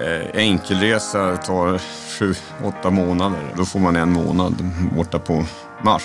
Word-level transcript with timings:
Eh, 0.00 0.30
enkelresa 0.34 1.36
tar 1.36 1.80
sju, 2.18 2.34
åtta 2.64 2.90
månader. 2.90 3.54
Då 3.56 3.64
får 3.64 3.80
man 3.80 3.96
en 3.96 4.12
månad 4.12 4.54
borta 4.96 5.18
på 5.18 5.44
Mars. 5.82 6.02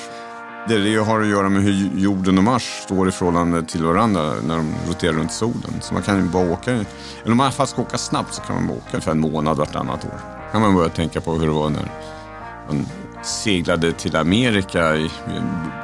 Det, 0.67 0.95
har 0.97 1.21
att 1.21 1.27
göra 1.27 1.49
med 1.49 1.63
hur 1.63 1.89
jorden 1.95 2.37
och 2.37 2.43
Mars 2.43 2.63
står 2.63 3.07
i 3.07 3.11
förhållande 3.11 3.63
till 3.63 3.83
varandra 3.83 4.33
när 4.47 4.55
de 4.55 4.73
roterar 4.87 5.13
runt 5.13 5.31
solen. 5.31 5.81
Så 5.81 5.93
man 5.93 6.03
kan 6.03 6.17
ju 6.17 6.23
bara 6.23 6.51
åka, 6.51 6.71
eller 6.71 7.31
om 7.31 7.37
man 7.37 7.51
fast 7.51 7.71
ska 7.71 7.81
åka 7.81 7.97
snabbt 7.97 8.33
så 8.33 8.41
kan 8.41 8.55
man 8.55 8.67
bara 8.67 8.77
åka 8.77 9.01
för 9.01 9.11
en 9.11 9.19
månad 9.19 9.57
vartannat 9.57 10.05
år. 10.05 10.19
kan 10.51 10.61
man 10.61 10.75
börja 10.75 10.89
tänka 10.89 11.21
på 11.21 11.33
hur 11.33 11.47
det 11.47 11.53
var 11.53 11.69
när 11.69 11.91
man 12.67 12.87
seglade 13.23 13.91
till 13.91 14.15
Amerika 14.15 14.95
i 14.95 15.09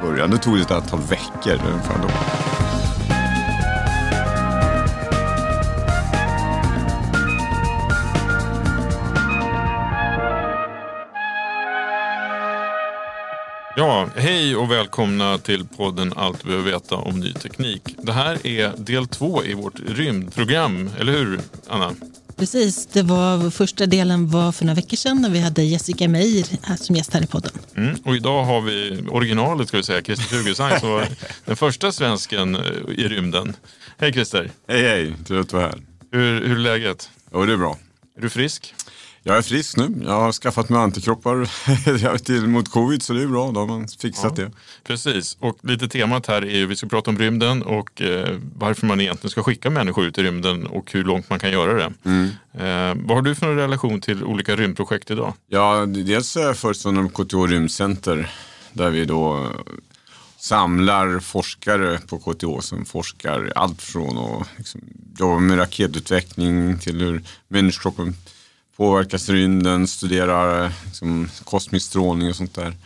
början. 0.02 0.30
Det 0.30 0.38
tog 0.38 0.58
ett 0.58 0.70
antal 0.70 1.00
veckor 1.00 1.60
ungefär 1.66 1.98
då. 2.02 2.08
Ja, 13.76 14.08
hej 14.16 14.56
och 14.56 14.70
välkomna 14.70 15.38
till 15.38 15.66
podden 15.66 16.12
Allt 16.16 16.42
du 16.42 16.48
behöver 16.48 16.70
veta 16.70 16.96
om 16.96 17.20
ny 17.20 17.32
teknik. 17.32 17.96
Det 17.98 18.12
här 18.12 18.46
är 18.46 18.72
del 18.76 19.06
två 19.06 19.44
i 19.44 19.54
vårt 19.54 19.80
rymdprogram, 19.86 20.90
eller 20.98 21.12
hur 21.12 21.40
Anna? 21.68 21.94
Precis, 22.36 22.86
det 22.86 23.02
var 23.02 23.50
första 23.50 23.86
delen 23.86 24.28
var 24.28 24.52
för 24.52 24.64
några 24.64 24.74
veckor 24.74 24.96
sedan 24.96 25.22
när 25.22 25.30
vi 25.30 25.40
hade 25.40 25.62
Jessica 25.62 26.08
Meir 26.08 26.76
som 26.76 26.96
gäst 26.96 27.14
här 27.14 27.22
i 27.22 27.26
podden. 27.26 27.52
Mm, 27.76 27.96
och 28.04 28.16
idag 28.16 28.44
har 28.44 28.60
vi 28.60 29.04
originalet 29.08 29.68
ska 29.68 29.76
vi 29.76 29.82
säga, 29.82 30.02
Christer 30.02 30.24
Fuglesang 30.24 30.80
som 30.80 30.88
var 30.90 31.08
den 31.44 31.56
första 31.56 31.92
svensken 31.92 32.54
eh, 32.54 32.62
i 32.88 33.08
rymden. 33.08 33.56
Hej 33.98 34.12
Christer! 34.12 34.50
Hej 34.68 34.82
hej, 34.82 35.14
trevligt 35.26 35.48
att 35.48 35.52
vara 35.52 35.66
här. 35.66 35.78
Hur, 36.10 36.46
hur 36.46 36.56
är 36.56 36.60
läget? 36.60 37.10
Jo, 37.32 37.44
det 37.44 37.52
är 37.52 37.56
bra. 37.56 37.78
Är 38.16 38.22
du 38.22 38.30
frisk? 38.30 38.74
Jag 39.24 39.36
är 39.36 39.42
frisk 39.42 39.76
nu. 39.76 39.94
Jag 40.04 40.20
har 40.20 40.32
skaffat 40.32 40.68
mig 40.68 40.80
antikroppar 40.80 42.18
till, 42.24 42.46
mot 42.46 42.68
covid 42.70 43.02
så 43.02 43.12
det 43.12 43.22
är 43.22 43.26
bra. 43.26 43.50
Då 43.50 43.60
har 43.60 43.66
man 43.66 43.88
fixat 43.88 44.38
ja, 44.38 44.44
det. 44.44 44.52
Precis, 44.84 45.36
och 45.40 45.58
lite 45.62 45.88
temat 45.88 46.26
här 46.26 46.42
är 46.42 46.56
ju 46.56 46.66
vi 46.66 46.76
ska 46.76 46.86
prata 46.86 47.10
om 47.10 47.18
rymden 47.18 47.62
och 47.62 48.02
eh, 48.02 48.38
varför 48.56 48.86
man 48.86 49.00
egentligen 49.00 49.30
ska 49.30 49.42
skicka 49.42 49.70
människor 49.70 50.04
ut 50.04 50.18
i 50.18 50.22
rymden 50.22 50.66
och 50.66 50.92
hur 50.92 51.04
långt 51.04 51.30
man 51.30 51.38
kan 51.38 51.50
göra 51.52 51.74
det. 51.74 51.92
Mm. 52.04 52.24
Eh, 52.52 53.04
vad 53.06 53.16
har 53.16 53.22
du 53.22 53.34
för 53.34 53.54
relation 53.54 54.00
till 54.00 54.24
olika 54.24 54.56
rymdprojekt 54.56 55.10
idag? 55.10 55.34
Ja, 55.48 55.86
dels 55.86 56.36
är 56.36 56.40
jag 56.40 56.56
föreståndare 56.56 57.08
på 57.08 57.24
KTH 57.24 57.36
Rymdcenter 57.36 58.30
där 58.72 58.90
vi 58.90 59.04
då 59.04 59.50
samlar 60.36 61.20
forskare 61.20 61.98
på 61.98 62.18
KTH 62.18 62.60
som 62.60 62.84
forskar 62.84 63.52
allt 63.56 63.82
från 63.82 64.18
att 64.18 64.48
liksom, 64.56 64.80
jobba 65.18 65.38
med 65.38 65.58
raketutveckling 65.58 66.78
till 66.78 67.00
hur 67.00 67.22
människokroppen 67.48 68.14
påverkas 68.82 69.28
rymden, 69.28 69.86
studerar 69.86 70.72
liksom, 70.84 71.28
kosmisk 71.44 71.86
strålning 71.86 72.28
och 72.28 72.36
sånt 72.36 72.54
där. 72.54 72.76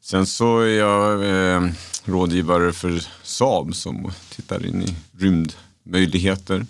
Sen 0.00 0.26
så 0.26 0.60
är 0.60 0.78
jag 0.78 1.24
eh, 1.24 1.70
rådgivare 2.04 2.72
för 2.72 3.06
Saab 3.22 3.74
som 3.74 4.12
tittar 4.30 4.66
in 4.66 4.82
i 4.82 4.96
rymdmöjligheter. 5.18 6.66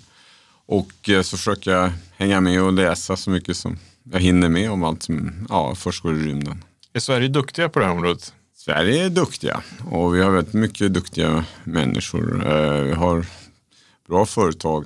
Och 0.67 1.09
eh, 1.09 1.23
så 1.23 1.37
försöker 1.37 1.71
jag 1.71 1.93
hänga 2.17 2.41
med 2.41 2.63
och 2.63 2.73
läsa 2.73 3.17
så 3.17 3.31
mycket 3.31 3.57
som 3.57 3.79
jag 4.13 4.21
hinner 4.21 4.49
med 4.49 4.71
om 4.71 4.85
allt 4.85 5.03
som 5.03 5.47
ja, 5.49 5.75
försiggår 5.75 6.17
i 6.17 6.23
rymden. 6.23 6.65
Är 6.93 7.01
Sverige 7.01 7.29
duktiga 7.29 7.69
på 7.69 7.79
det 7.79 7.85
här 7.85 7.93
området? 7.93 8.35
Sverige 8.57 9.05
är 9.05 9.11
duktiga 9.11 9.63
och 9.91 10.15
vi 10.15 10.23
har 10.23 10.31
väldigt 10.31 10.55
mycket 10.55 10.95
duktiga 10.95 11.45
människor. 11.65 12.47
Eh, 12.47 12.81
vi 12.81 12.93
har 12.93 13.27
bra 14.09 14.27
företag. 14.27 14.85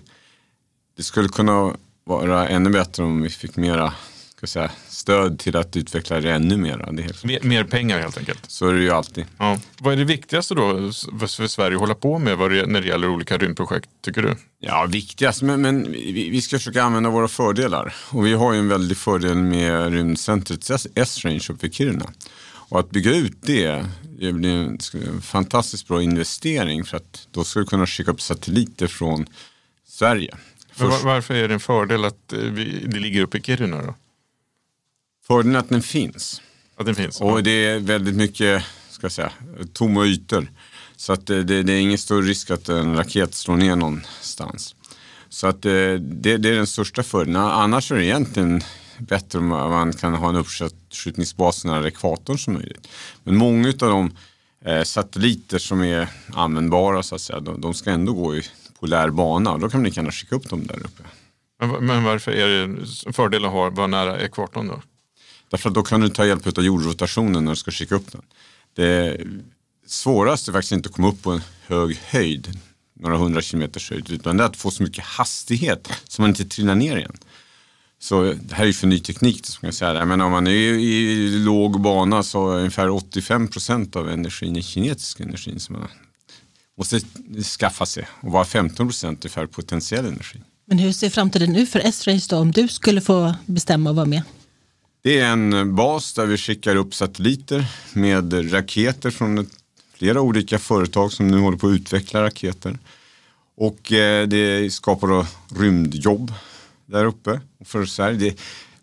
Det 0.96 1.02
skulle 1.02 1.28
kunna 1.28 1.74
vara 2.08 2.48
ännu 2.48 2.70
bättre 2.70 3.02
om 3.02 3.22
vi 3.22 3.30
fick 3.30 3.56
mera 3.56 3.92
ska 4.38 4.46
säga, 4.46 4.70
stöd 4.88 5.38
till 5.38 5.56
att 5.56 5.76
utveckla 5.76 6.20
det 6.20 6.32
ännu 6.32 6.56
mera. 6.56 6.92
Det 6.92 7.02
helt 7.02 7.24
mer, 7.24 7.40
mer, 7.42 7.64
pengar 7.64 7.98
helt 7.98 8.18
enkelt. 8.18 8.50
Så 8.50 8.68
är 8.68 8.74
det 8.74 8.80
ju 8.80 8.90
alltid. 8.90 9.24
Ja. 9.38 9.58
Vad 9.78 9.92
är 9.92 9.96
det 9.96 10.04
viktigaste 10.04 10.54
då 10.54 10.92
för 11.18 11.46
Sverige 11.46 11.76
att 11.76 11.80
hålla 11.80 11.94
på 11.94 12.18
med 12.18 12.38
när 12.38 12.80
det 12.80 12.86
gäller 12.86 13.08
olika 13.08 13.38
rymdprojekt 13.38 13.88
tycker 14.04 14.22
du? 14.22 14.36
Ja, 14.58 14.86
viktigast, 14.88 15.42
men, 15.42 15.60
men 15.60 15.92
vi, 15.92 16.30
vi, 16.30 16.42
ska 16.42 16.58
försöka 16.58 16.82
använda 16.82 17.10
våra 17.10 17.28
fördelar. 17.28 17.94
Och 18.10 18.26
vi 18.26 18.32
har 18.32 18.52
ju 18.52 18.58
en 18.58 18.68
väldig 18.68 18.96
fördel 18.96 19.36
med 19.36 19.92
rymdcentret 19.92 20.70
S-Range 20.94 21.46
uppe 21.50 21.66
i 21.66 21.70
Kiruna. 21.70 22.06
Och 22.48 22.80
att 22.80 22.90
bygga 22.90 23.14
ut 23.14 23.36
det, 23.40 23.86
det 24.18 24.32
blir 24.32 24.50
en 24.50 24.78
fantastiskt 25.22 25.88
bra 25.88 26.02
investering 26.02 26.84
för 26.84 26.96
att 26.96 27.28
då 27.30 27.44
ska 27.44 27.60
du 27.60 27.66
kunna 27.66 27.86
skicka 27.86 28.10
upp 28.10 28.20
satelliter 28.20 28.86
från 28.86 29.26
Sverige. 29.88 30.34
Men 30.80 31.04
varför 31.04 31.34
är 31.34 31.48
det 31.48 31.54
en 31.54 31.60
fördel 31.60 32.04
att 32.04 32.32
eh, 32.32 32.38
det 32.38 32.98
ligger 32.98 33.22
uppe 33.22 33.38
i 33.38 33.42
Kiruna 33.42 33.82
då? 33.82 33.94
Fördelen 35.26 35.54
är 35.54 35.58
att 35.58 35.68
den 35.68 35.82
finns. 35.82 36.42
Att 36.76 36.86
den 36.86 36.94
finns? 36.94 37.20
Och 37.20 37.42
det 37.42 37.50
är 37.66 37.78
väldigt 37.78 38.16
mycket 38.16 38.64
ska 38.90 39.04
jag 39.04 39.12
säga, 39.12 39.32
tomma 39.72 40.04
ytor. 40.04 40.50
Så 40.96 41.12
att 41.12 41.26
det, 41.26 41.42
det, 41.42 41.62
det 41.62 41.72
är 41.72 41.80
ingen 41.80 41.98
stor 41.98 42.22
risk 42.22 42.50
att 42.50 42.68
en 42.68 42.96
raket 42.96 43.34
slår 43.34 43.56
ner 43.56 43.76
någonstans. 43.76 44.74
Så 45.28 45.46
att 45.46 45.64
eh, 45.64 45.70
det, 45.70 46.36
det 46.36 46.48
är 46.48 46.56
den 46.56 46.66
största 46.66 47.02
fördelen. 47.02 47.42
Annars 47.42 47.92
är 47.92 47.96
det 47.96 48.04
egentligen 48.04 48.62
bättre 48.98 49.38
om 49.38 49.48
man 49.48 49.92
kan 49.92 50.14
ha 50.14 50.28
en 50.28 50.36
uppskjutningsbas 50.36 51.64
nära 51.64 51.88
ekvatorn 51.88 52.38
som 52.38 52.54
möjligt. 52.54 52.88
Men 53.24 53.36
många 53.36 53.68
av 53.68 53.74
de 53.74 54.12
eh, 54.64 54.82
satelliter 54.82 55.58
som 55.58 55.82
är 55.82 56.08
användbara 56.34 57.02
så 57.02 57.14
att 57.14 57.20
säga, 57.20 57.40
de, 57.40 57.60
de 57.60 57.74
ska 57.74 57.90
ändå 57.90 58.12
gå 58.12 58.36
i 58.36 58.42
polär 58.80 59.10
bana. 59.10 59.58
Då 59.58 59.68
kan 59.68 59.80
man 59.80 59.84
lika 59.84 60.00
gärna 60.00 60.12
skicka 60.12 60.36
upp 60.36 60.48
dem 60.48 60.66
där 60.66 60.78
uppe. 60.78 61.02
Men, 61.60 61.86
men 61.86 62.04
varför 62.04 62.32
är 62.32 62.48
det 62.48 62.62
en 63.06 63.12
fördel 63.12 63.44
att 63.44 63.52
ha, 63.52 63.70
vara 63.70 63.86
nära 63.86 64.20
ekvatorn 64.20 64.68
då? 64.68 64.82
Därför 65.50 65.68
att 65.68 65.74
då 65.74 65.82
kan 65.82 66.00
du 66.00 66.08
ta 66.08 66.26
hjälp 66.26 66.58
av 66.58 66.64
jordrotationen 66.64 67.44
när 67.44 67.52
du 67.52 67.56
ska 67.56 67.70
skicka 67.70 67.94
upp 67.94 68.12
den. 68.12 68.22
Det 68.74 69.20
svåraste 69.86 70.50
är 70.50 70.52
faktiskt 70.52 70.72
inte 70.72 70.88
att 70.88 70.94
komma 70.94 71.08
upp 71.08 71.22
på 71.22 71.30
en 71.30 71.42
hög 71.66 71.96
höjd, 71.96 72.58
några 72.94 73.16
hundra 73.16 73.42
kilometers 73.42 73.90
höjd, 73.90 74.10
utan 74.10 74.36
det 74.36 74.44
är 74.44 74.48
att 74.48 74.56
få 74.56 74.70
så 74.70 74.82
mycket 74.82 75.04
hastighet 75.04 75.92
så 76.08 76.22
man 76.22 76.30
inte 76.30 76.44
trillar 76.44 76.74
ner 76.74 76.96
igen. 76.96 77.16
Så 77.98 78.22
det 78.22 78.54
här 78.54 78.62
är 78.62 78.66
ju 78.66 78.72
för 78.72 78.86
ny 78.86 78.98
teknik. 78.98 79.46
Som 79.46 79.66
jag 79.66 79.74
säga. 79.74 80.04
Men 80.04 80.20
om 80.20 80.32
man 80.32 80.46
är 80.46 80.50
i 80.50 81.28
låg 81.38 81.80
bana 81.80 82.22
så 82.22 82.50
är 82.50 82.58
ungefär 82.58 82.88
85 82.88 83.48
procent 83.48 83.96
av 83.96 84.10
energin 84.10 84.56
är 84.56 84.60
kinetisk 84.60 85.20
energi 85.20 85.58
som 85.58 85.72
man 85.72 85.88
måste 86.78 87.00
skaffa 87.58 87.86
sig. 87.86 88.08
Och 88.20 88.30
bara 88.30 88.44
15 88.44 88.86
procent 88.86 89.24
ungefär 89.24 89.46
potentiell 89.46 90.06
energi. 90.06 90.40
Men 90.64 90.78
hur 90.78 90.92
ser 90.92 91.10
framtiden 91.10 91.56
ut 91.56 91.70
för 91.70 91.80
S-Range 91.84 92.26
då 92.28 92.36
om 92.36 92.52
du 92.52 92.68
skulle 92.68 93.00
få 93.00 93.34
bestämma 93.46 93.90
och 93.90 93.96
vara 93.96 94.06
med? 94.06 94.22
Det 95.02 95.20
är 95.20 95.26
en 95.26 95.74
bas 95.74 96.12
där 96.12 96.26
vi 96.26 96.36
skickar 96.36 96.76
upp 96.76 96.94
satelliter 96.94 97.66
med 97.92 98.52
raketer 98.54 99.10
från 99.10 99.50
flera 99.94 100.20
olika 100.20 100.58
företag 100.58 101.12
som 101.12 101.28
nu 101.28 101.38
håller 101.38 101.58
på 101.58 101.66
att 101.66 101.72
utveckla 101.72 102.22
raketer. 102.22 102.78
Och 103.56 103.92
eh, 103.92 104.28
det 104.28 104.72
skapar 104.72 105.08
då 105.08 105.26
rymdjobb 105.60 106.32
där 106.86 107.04
uppe. 107.04 107.40
För 107.64 107.86
Sverige. 107.86 108.34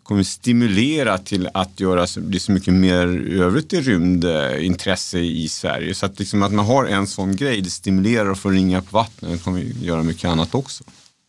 Det 0.06 0.08
kommer 0.08 0.22
stimulera 0.22 1.18
till 1.18 1.48
att 1.54 1.80
göra 1.80 2.06
bli 2.16 2.40
så 2.40 2.52
mycket 2.52 2.74
mer 2.74 3.06
övrigt 3.40 3.72
i 3.72 3.80
rymdintresse 3.80 5.18
i 5.18 5.48
Sverige. 5.48 5.94
Så 5.94 6.06
att, 6.06 6.18
liksom 6.18 6.42
att 6.42 6.52
man 6.52 6.66
har 6.66 6.84
en 6.84 7.06
sån 7.06 7.36
grej, 7.36 7.60
det 7.60 7.70
stimulerar 7.70 8.30
att 8.30 8.38
få 8.38 8.50
ringa 8.50 8.82
på 8.82 8.96
vattnet. 8.96 9.32
Det 9.32 9.38
kommer 9.38 9.60
göra 9.60 10.02
mycket 10.02 10.30
annat 10.30 10.54
också. 10.54 10.84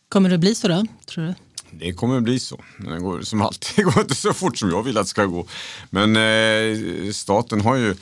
Kommer 0.08 0.30
det 0.30 0.38
bli 0.38 0.54
så 0.54 0.68
då, 0.68 0.86
tror 1.06 1.26
du? 1.26 1.34
Det 1.70 1.92
kommer 1.92 2.20
bli 2.20 2.40
så. 2.40 2.64
Men 2.76 2.92
det 2.92 3.00
går 3.00 3.22
som 3.22 3.42
alltid 3.42 3.84
går 3.84 4.00
inte 4.00 4.14
så 4.14 4.32
fort 4.32 4.58
som 4.58 4.70
jag 4.70 4.82
vill 4.82 4.98
att 4.98 5.04
det 5.04 5.10
ska 5.10 5.24
gå. 5.24 5.46
Men 5.90 6.16
eh, 6.16 7.12
staten 7.12 7.60
har 7.60 7.76
ju 7.76 7.94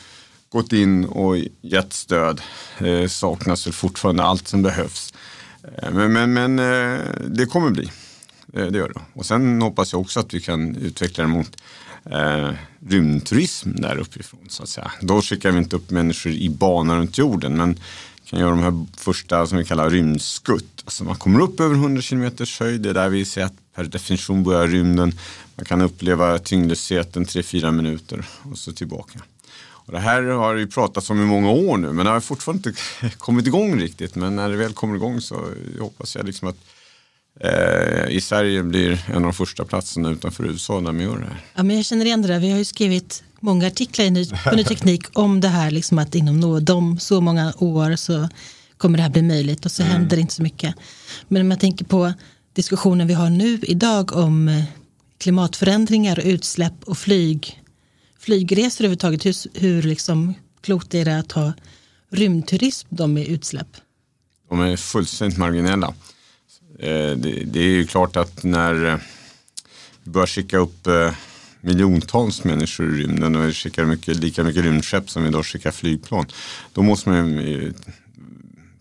gått 0.49 0.73
in 0.73 1.05
och 1.05 1.37
gett 1.61 1.93
stöd. 1.93 2.41
Det 2.79 3.09
saknas 3.09 3.67
väl 3.67 3.75
fortfarande 3.75 4.23
allt 4.23 4.49
som 4.49 4.63
behövs. 4.63 5.15
Eh, 5.63 5.91
men, 5.91 6.13
men, 6.13 6.33
men 6.33 6.59
eh, 6.59 7.01
det 7.27 7.47
kommer 7.47 7.71
bli. 7.71 7.91
Eh, 8.57 8.67
det 8.67 8.79
gör 8.79 8.89
det. 8.89 9.01
Och 9.13 9.27
sen 9.27 9.63
hoppas 9.63 9.93
jag 9.93 10.01
också 10.01 10.21
att 10.21 10.35
vi 10.35 10.41
kan 10.41 10.77
utveckla 10.77 11.25
det 11.25 11.31
mot 11.31 11.57
eh, 12.11 12.51
rymdturism 12.89 13.71
där 13.75 13.99
uppifrån. 13.99 14.41
Så 14.49 14.63
att 14.63 14.69
säga. 14.69 14.91
Då 15.01 15.23
skickar 15.23 15.51
vi 15.51 15.59
inte 15.59 15.77
upp 15.77 15.91
människor 15.91 16.33
i 16.33 16.49
bana 16.49 16.97
runt 16.97 17.19
jorden 17.19 17.57
men 17.57 17.79
kan 18.25 18.41
göra 18.41 18.51
de 18.51 18.63
här 18.63 18.87
första 18.97 19.47
som 19.47 19.59
vi 19.59 19.65
kallar 19.65 19.91
rymdskutt. 19.91 20.83
Alltså 20.85 21.05
man 21.05 21.17
kommer 21.17 21.41
upp 21.41 21.61
över 21.61 21.75
100 21.75 22.03
km 22.03 22.31
höjd, 22.61 22.81
det 22.81 22.91
är 22.91 22.95
där 22.95 23.09
vi 23.09 23.25
ser 23.25 23.45
att 23.45 23.55
per 23.75 23.85
definition 23.85 24.45
börjar 24.45 24.67
rymden. 24.67 25.13
Man 25.55 25.65
kan 25.65 25.81
uppleva 25.81 26.39
tyngdlösheten 26.39 27.25
3-4 27.25 27.73
minuter 27.73 28.27
och 28.43 28.59
så 28.59 28.73
tillbaka. 28.73 29.21
Och 29.59 29.93
det 29.93 29.99
här 29.99 30.23
har 30.23 30.55
ju 30.55 30.67
pratats 30.67 31.11
om 31.11 31.23
i 31.23 31.25
många 31.25 31.51
år 31.51 31.77
nu 31.77 31.93
men 31.93 32.07
det 32.07 32.13
har 32.13 32.21
fortfarande 32.21 32.69
inte 32.69 33.17
kommit 33.19 33.47
igång 33.47 33.81
riktigt. 33.81 34.15
Men 34.15 34.37
när 34.37 34.51
det 34.51 34.57
väl 34.57 34.73
kommer 34.73 34.97
igång 34.97 35.21
så 35.21 35.49
hoppas 35.81 36.17
jag 36.17 36.27
liksom 36.27 36.49
att 36.49 36.57
eh, 37.41 38.09
i 38.09 38.21
Sverige 38.21 38.63
blir 38.63 39.05
en 39.09 39.17
av 39.17 39.23
de 39.23 39.33
första 39.33 39.65
platserna 39.65 40.11
utanför 40.11 40.47
USA 40.47 40.75
där 40.75 40.93
man 40.93 41.01
gör 41.01 41.19
det 41.19 41.25
här. 41.25 41.45
Ja, 41.55 41.63
men 41.63 41.77
jag 41.77 41.85
känner 41.85 42.05
igen 42.05 42.23
det 42.23 42.29
där. 42.29 42.39
Vi 42.39 42.51
har 42.51 42.59
ju 42.59 42.65
skrivit 42.65 43.23
många 43.41 43.67
artiklar 43.67 44.05
i 44.05 44.11
ny, 44.11 44.27
på 44.45 44.57
Ny 44.57 44.65
Teknik 44.65 45.03
om 45.13 45.41
det 45.41 45.49
här 45.49 45.71
liksom 45.71 45.99
att 45.99 46.15
inom 46.15 46.41
nå, 46.41 46.61
de 46.61 46.99
så 46.99 47.21
många 47.21 47.53
år 47.57 47.97
så 47.97 48.29
kommer 48.77 48.99
det 48.99 49.03
här 49.03 49.11
bli 49.11 49.23
möjligt 49.23 49.65
och 49.65 49.73
så 49.73 49.83
mm. 49.83 49.93
händer 49.93 50.17
det 50.17 50.21
inte 50.21 50.35
så 50.35 50.43
mycket. 50.43 50.75
Men 51.29 51.43
om 51.43 51.51
jag 51.51 51.61
tänker 51.61 51.85
på 51.85 52.13
diskussionen 52.53 53.07
vi 53.07 53.15
har 53.15 53.31
nu 53.31 53.59
idag 53.63 54.17
om 54.17 54.49
eh, 54.49 54.65
klimatförändringar 55.19 56.19
och 56.19 56.25
utsläpp 56.25 56.85
och 56.85 56.99
flyg, 56.99 57.63
flygresor 58.19 58.85
överhuvudtaget, 58.85 59.27
hur, 59.27 59.61
hur 59.61 59.83
liksom 59.83 60.35
klokt 60.61 60.95
är 60.95 61.05
det 61.05 61.19
att 61.19 61.33
ha 61.33 61.53
rymdturism 62.11 62.89
de 62.91 63.13
med 63.13 63.27
utsläpp? 63.27 63.69
De 64.49 64.61
är 64.61 64.77
fullständigt 64.77 65.39
marginella. 65.39 65.95
Eh, 66.79 67.17
det, 67.17 67.45
det, 67.45 67.61
är 67.61 67.69
ju 67.69 67.87
klart 67.87 68.17
att 68.17 68.45
när 68.45 68.85
eh, 68.85 68.99
vi 70.03 70.11
börjar 70.11 70.27
skicka 70.27 70.59
upp 70.59 70.87
eh, 70.87 71.13
miljontals 71.61 72.45
människor 72.45 72.95
i 72.95 73.03
rymden 73.03 73.37
och 73.37 73.49
vi 73.49 73.53
skickar 73.53 73.85
mycket, 73.85 74.17
lika 74.17 74.45
mycket 74.45 74.65
rymdskepp 74.65 75.11
som 75.11 75.23
vi 75.23 75.29
idag 75.29 75.47
skickar 75.47 75.71
flygplan. 75.71 76.27
Då 76.73 76.83
måste 76.83 77.09
man 77.09 77.39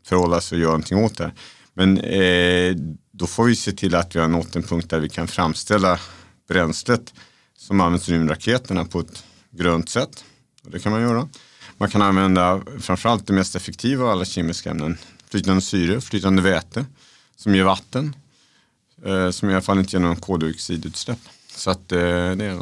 förhålla 0.07 0.41
sig 0.41 0.55
och 0.55 0.61
göra 0.61 0.71
någonting 0.71 0.97
åt 0.97 1.17
det. 1.17 1.31
Men 1.73 1.97
eh, 1.97 2.75
då 3.11 3.27
får 3.27 3.43
vi 3.45 3.55
se 3.55 3.71
till 3.71 3.95
att 3.95 4.15
vi 4.15 4.19
har 4.19 4.27
nått 4.27 4.55
en 4.55 4.63
punkt 4.63 4.89
där 4.89 4.99
vi 4.99 5.09
kan 5.09 5.27
framställa 5.27 5.99
bränslet 6.47 7.13
som 7.57 7.81
används 7.81 8.09
i 8.09 8.13
rymdraketerna 8.13 8.85
på 8.85 8.99
ett 8.99 9.23
grönt 9.51 9.89
sätt. 9.89 10.23
Och 10.63 10.71
det 10.71 10.79
kan 10.79 10.91
man 10.91 11.01
göra. 11.01 11.29
Man 11.77 11.89
kan 11.89 12.01
använda 12.01 12.61
framförallt 12.79 13.27
det 13.27 13.33
mest 13.33 13.55
effektiva 13.55 14.03
av 14.03 14.09
alla 14.09 14.25
kemiska 14.25 14.69
ämnen. 14.69 14.97
Flytande 15.29 15.61
syre, 15.61 16.01
flytande 16.01 16.41
väte 16.41 16.85
som 17.35 17.55
ger 17.55 17.63
vatten. 17.63 18.15
Eh, 19.05 19.31
som 19.31 19.49
i 19.49 19.53
alla 19.53 19.61
fall 19.61 19.79
inte 19.79 19.95
ger 19.95 19.99
någon 19.99 20.15
koldioxidutsläpp. 20.15 21.19
Så 21.47 21.71
att 21.71 21.91
eh, 21.91 21.97
det, 21.99 22.45
är, 22.45 22.61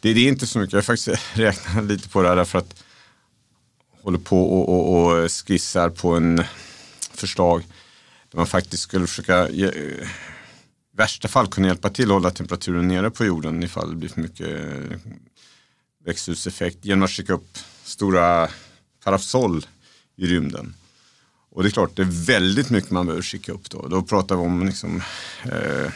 det, 0.00 0.12
det, 0.12 0.20
är 0.20 0.28
inte 0.28 0.46
så 0.46 0.58
mycket. 0.58 0.72
Jag 0.72 0.78
har 0.78 0.82
faktiskt 0.82 1.20
räknat 1.34 1.84
lite 1.84 2.08
på 2.08 2.22
det 2.22 2.28
här 2.28 2.36
därför 2.36 2.58
att 2.58 2.84
jag 3.96 4.04
håller 4.04 4.18
på 4.18 4.42
och, 4.42 4.68
och, 4.68 5.22
och 5.22 5.32
skissar 5.32 5.90
på 5.90 6.14
en 6.14 6.44
förslag 7.10 7.62
där 8.30 8.36
man 8.36 8.46
faktiskt 8.46 8.82
skulle 8.82 9.06
försöka 9.06 9.48
i 9.48 9.70
värsta 10.96 11.28
fall 11.28 11.46
kunna 11.46 11.66
hjälpa 11.68 11.90
till 11.90 12.04
att 12.04 12.10
hålla 12.10 12.30
temperaturen 12.30 12.88
nere 12.88 13.10
på 13.10 13.24
jorden 13.24 13.62
ifall 13.62 13.90
det 13.90 13.96
blir 13.96 14.08
för 14.08 14.20
mycket 14.20 14.48
eh, 14.48 14.98
växthuseffekt 16.04 16.84
genom 16.84 17.02
att 17.02 17.10
skicka 17.10 17.32
upp 17.32 17.58
stora 17.84 18.48
parasoll 19.04 19.66
i 20.16 20.26
rymden. 20.26 20.74
Och 21.56 21.62
det 21.62 21.68
är 21.68 21.70
klart, 21.70 21.96
det 21.96 22.02
är 22.02 22.26
väldigt 22.26 22.70
mycket 22.70 22.90
man 22.90 23.06
behöver 23.06 23.22
skicka 23.22 23.52
upp 23.52 23.70
då. 23.70 23.88
Då 23.88 24.02
pratar 24.02 24.36
vi 24.36 24.42
om 24.42 24.66
liksom, 24.66 25.02
eh, 25.44 25.92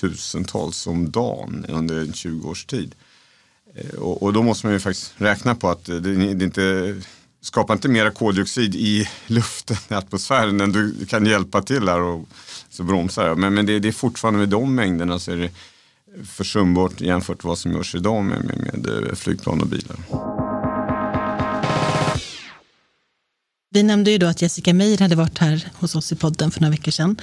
tusentals 0.00 0.86
om 0.86 1.10
dagen 1.10 1.66
under 1.68 2.12
20 2.12 2.48
års 2.48 2.64
tid. 2.64 2.94
Eh, 3.74 3.98
och, 3.98 4.22
och, 4.22 4.32
då 4.32 4.42
måste 4.42 4.66
man 4.66 4.72
ju 4.72 4.80
faktiskt 4.80 5.14
räkna 5.16 5.54
på 5.54 5.68
att 5.70 5.88
eh, 5.88 5.96
det, 5.96 6.34
det 6.34 6.44
inte 6.44 6.96
skapar 7.40 7.74
inte 7.74 7.88
mera 7.88 8.10
koldioxid 8.10 8.74
i 8.74 9.08
luften, 9.26 9.76
i 9.88 9.94
atmosfären, 9.94 10.60
än 10.60 10.72
du 10.72 11.06
kan 11.06 11.26
hjälpa 11.26 11.62
till 11.62 11.88
här 11.88 12.00
och 12.00 12.28
så 12.70 12.82
bromsar 12.82 13.26
jag. 13.26 13.38
Men, 13.38 13.54
men 13.54 13.66
det, 13.66 13.78
det, 13.78 13.88
är 13.88 13.92
fortfarande 13.92 14.40
med 14.40 14.48
de 14.48 14.74
mängderna 14.74 15.18
så 15.18 15.32
är 15.32 15.36
det 15.36 15.50
försumbart 16.24 17.00
jämfört 17.00 17.44
med 17.44 17.48
vad 17.48 17.58
som 17.58 17.72
görs 17.72 17.94
idag 17.94 18.24
med, 18.24 18.44
med, 18.44 18.58
med 18.58 19.08
eh, 19.08 19.14
flygplan 19.14 19.60
och 19.60 19.66
bilar. 19.66 19.96
Vi 23.74 23.82
nämnde 23.82 24.10
ju 24.10 24.18
då 24.18 24.26
att 24.26 24.42
Jessica 24.42 24.74
Meir 24.74 24.98
hade 24.98 25.16
varit 25.16 25.38
här 25.38 25.68
hos 25.74 25.94
oss 25.94 26.12
i 26.12 26.16
podden 26.16 26.50
för 26.50 26.60
några 26.60 26.70
veckor 26.70 26.90
sedan. 26.90 27.16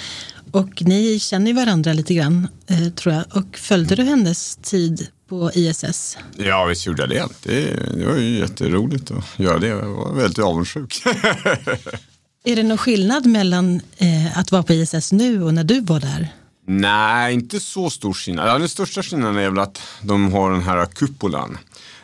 Och 0.52 0.82
ni 0.82 1.20
känner 1.20 1.48
ju 1.48 1.54
varandra 1.54 1.94
lite 1.94 2.14
grann, 2.14 2.48
eh, 2.68 2.90
tror 2.90 3.16
jag. 3.16 3.24
Och 3.34 3.58
följde 3.58 3.96
du 3.96 4.04
hennes 4.04 4.56
tid 4.56 5.08
på 5.28 5.52
ISS? 5.54 6.18
Ja, 6.38 6.66
visst 6.66 6.86
gjorde 6.86 7.02
jag 7.02 7.10
det. 7.10 7.28
det. 7.44 7.96
Det 7.98 8.06
var 8.06 8.16
ju 8.16 8.40
jätteroligt 8.40 9.12
att 9.12 9.26
göra 9.38 9.60
det. 9.60 9.68
Jag 9.68 9.82
var 9.82 10.14
väldigt 10.14 10.40
avundsjuk. 10.40 11.02
är 12.44 12.56
det 12.56 12.64
någon 12.64 12.78
skillnad 12.78 13.26
mellan 13.26 13.82
eh, 13.98 14.38
att 14.40 14.52
vara 14.52 14.64
på 14.64 14.74
ISS 14.74 15.12
nu 15.12 15.44
och 15.44 15.54
när 15.54 15.64
du 15.64 15.82
var 15.82 16.00
där? 16.00 16.34
Nej, 16.68 17.34
inte 17.34 17.60
så 17.60 17.90
stor 17.90 18.14
skillnad. 18.14 18.48
Ja, 18.50 18.58
den 18.58 18.70
största 18.70 19.04
skillnaden 19.04 19.38
är 19.38 19.50
väl 19.50 19.60
att 19.60 19.82
de 20.02 20.34
har 20.34 20.52
den 20.52 20.64
här 20.64 20.86
kupolan. 20.86 21.58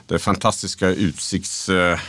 Det 0.06 0.20
fantastiska 0.20 0.90
utsikts... 0.90 1.70
Eh, 1.70 2.00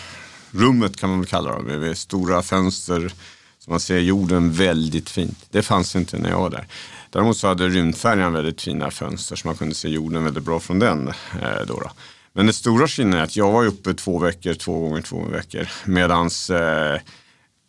rummet 0.57 0.97
kan 0.97 1.11
man 1.11 1.19
väl 1.19 1.29
kalla 1.29 1.63
det, 1.63 1.79
med 1.79 1.99
stora 1.99 2.43
fönster 2.43 3.13
så 3.59 3.71
man 3.71 3.81
ser 3.81 3.99
jorden 3.99 4.53
väldigt 4.53 5.11
fint. 5.11 5.47
Det 5.51 5.63
fanns 5.63 5.97
inte 5.97 6.19
när 6.19 6.31
jag 6.31 6.41
var 6.41 6.51
där. 6.51 6.67
Däremot 7.11 7.37
så 7.37 7.49
hade 7.49 7.69
rymdfärjan 7.69 8.33
väldigt 8.33 8.63
fina 8.63 8.91
fönster 8.91 9.37
så 9.37 9.49
man 9.49 9.57
kunde 9.57 9.75
se 9.75 9.89
jorden 9.89 10.25
väldigt 10.25 10.45
bra 10.45 10.61
från 10.61 10.79
den. 10.79 11.09
Eh, 11.09 11.67
då, 11.67 11.81
då. 11.81 11.91
Men 12.33 12.47
den 12.47 12.53
stora 12.53 12.89
skillnaden 12.89 13.21
är 13.21 13.25
att 13.25 13.37
jag 13.37 13.53
var 13.53 13.67
uppe 13.67 13.95
två 13.95 14.19
veckor, 14.19 14.55
två 14.55 14.81
gånger 14.81 15.03
två 15.03 15.25
veckor. 15.25 15.69
Medan 15.85 16.31
eh, 16.51 17.01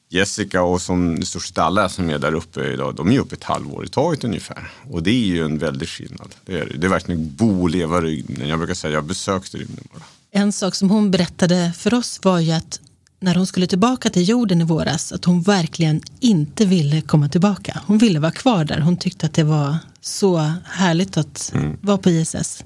Jessica 0.09 0.61
och 0.61 0.81
som 0.81 1.17
i 1.17 1.25
stort 1.25 1.43
sett 1.43 1.57
alla 1.57 1.89
som 1.89 2.09
är 2.09 2.19
där 2.19 2.33
uppe 2.33 2.63
idag, 2.63 2.95
de 2.95 3.11
är 3.11 3.19
uppe 3.19 3.35
ett 3.35 3.43
halvår 3.43 3.85
i 3.85 3.87
taget 3.87 4.23
ungefär. 4.23 4.71
Och 4.91 5.03
det 5.03 5.11
är 5.11 5.25
ju 5.25 5.45
en 5.45 5.57
väldig 5.57 5.89
skillnad. 5.89 6.35
Det 6.45 6.59
är, 6.59 6.71
det 6.77 6.87
är 6.87 6.89
verkligen 6.89 7.35
bo 7.35 7.61
och 7.61 7.69
leva 7.69 8.01
rymden. 8.01 8.49
Jag 8.49 8.59
brukar 8.59 8.73
säga 8.73 8.89
att 8.89 8.93
jag 8.93 9.03
besökte 9.03 9.57
rymden 9.57 9.87
bara. 9.93 10.03
En 10.31 10.51
sak 10.51 10.75
som 10.75 10.89
hon 10.89 11.11
berättade 11.11 11.73
för 11.77 11.93
oss 11.93 12.19
var 12.23 12.39
ju 12.39 12.51
att 12.51 12.79
när 13.19 13.35
hon 13.35 13.47
skulle 13.47 13.67
tillbaka 13.67 14.09
till 14.09 14.29
jorden 14.29 14.61
i 14.61 14.63
våras, 14.63 15.11
att 15.11 15.25
hon 15.25 15.41
verkligen 15.41 16.01
inte 16.19 16.65
ville 16.65 17.01
komma 17.01 17.29
tillbaka. 17.29 17.81
Hon 17.87 17.97
ville 17.97 18.19
vara 18.19 18.31
kvar 18.31 18.65
där. 18.65 18.79
Hon 18.79 18.97
tyckte 18.97 19.25
att 19.25 19.33
det 19.33 19.43
var 19.43 19.77
så 20.01 20.37
härligt 20.65 21.17
att 21.17 21.51
mm. 21.55 21.77
vara 21.81 21.97
på 21.97 22.09
ISS. 22.09 22.63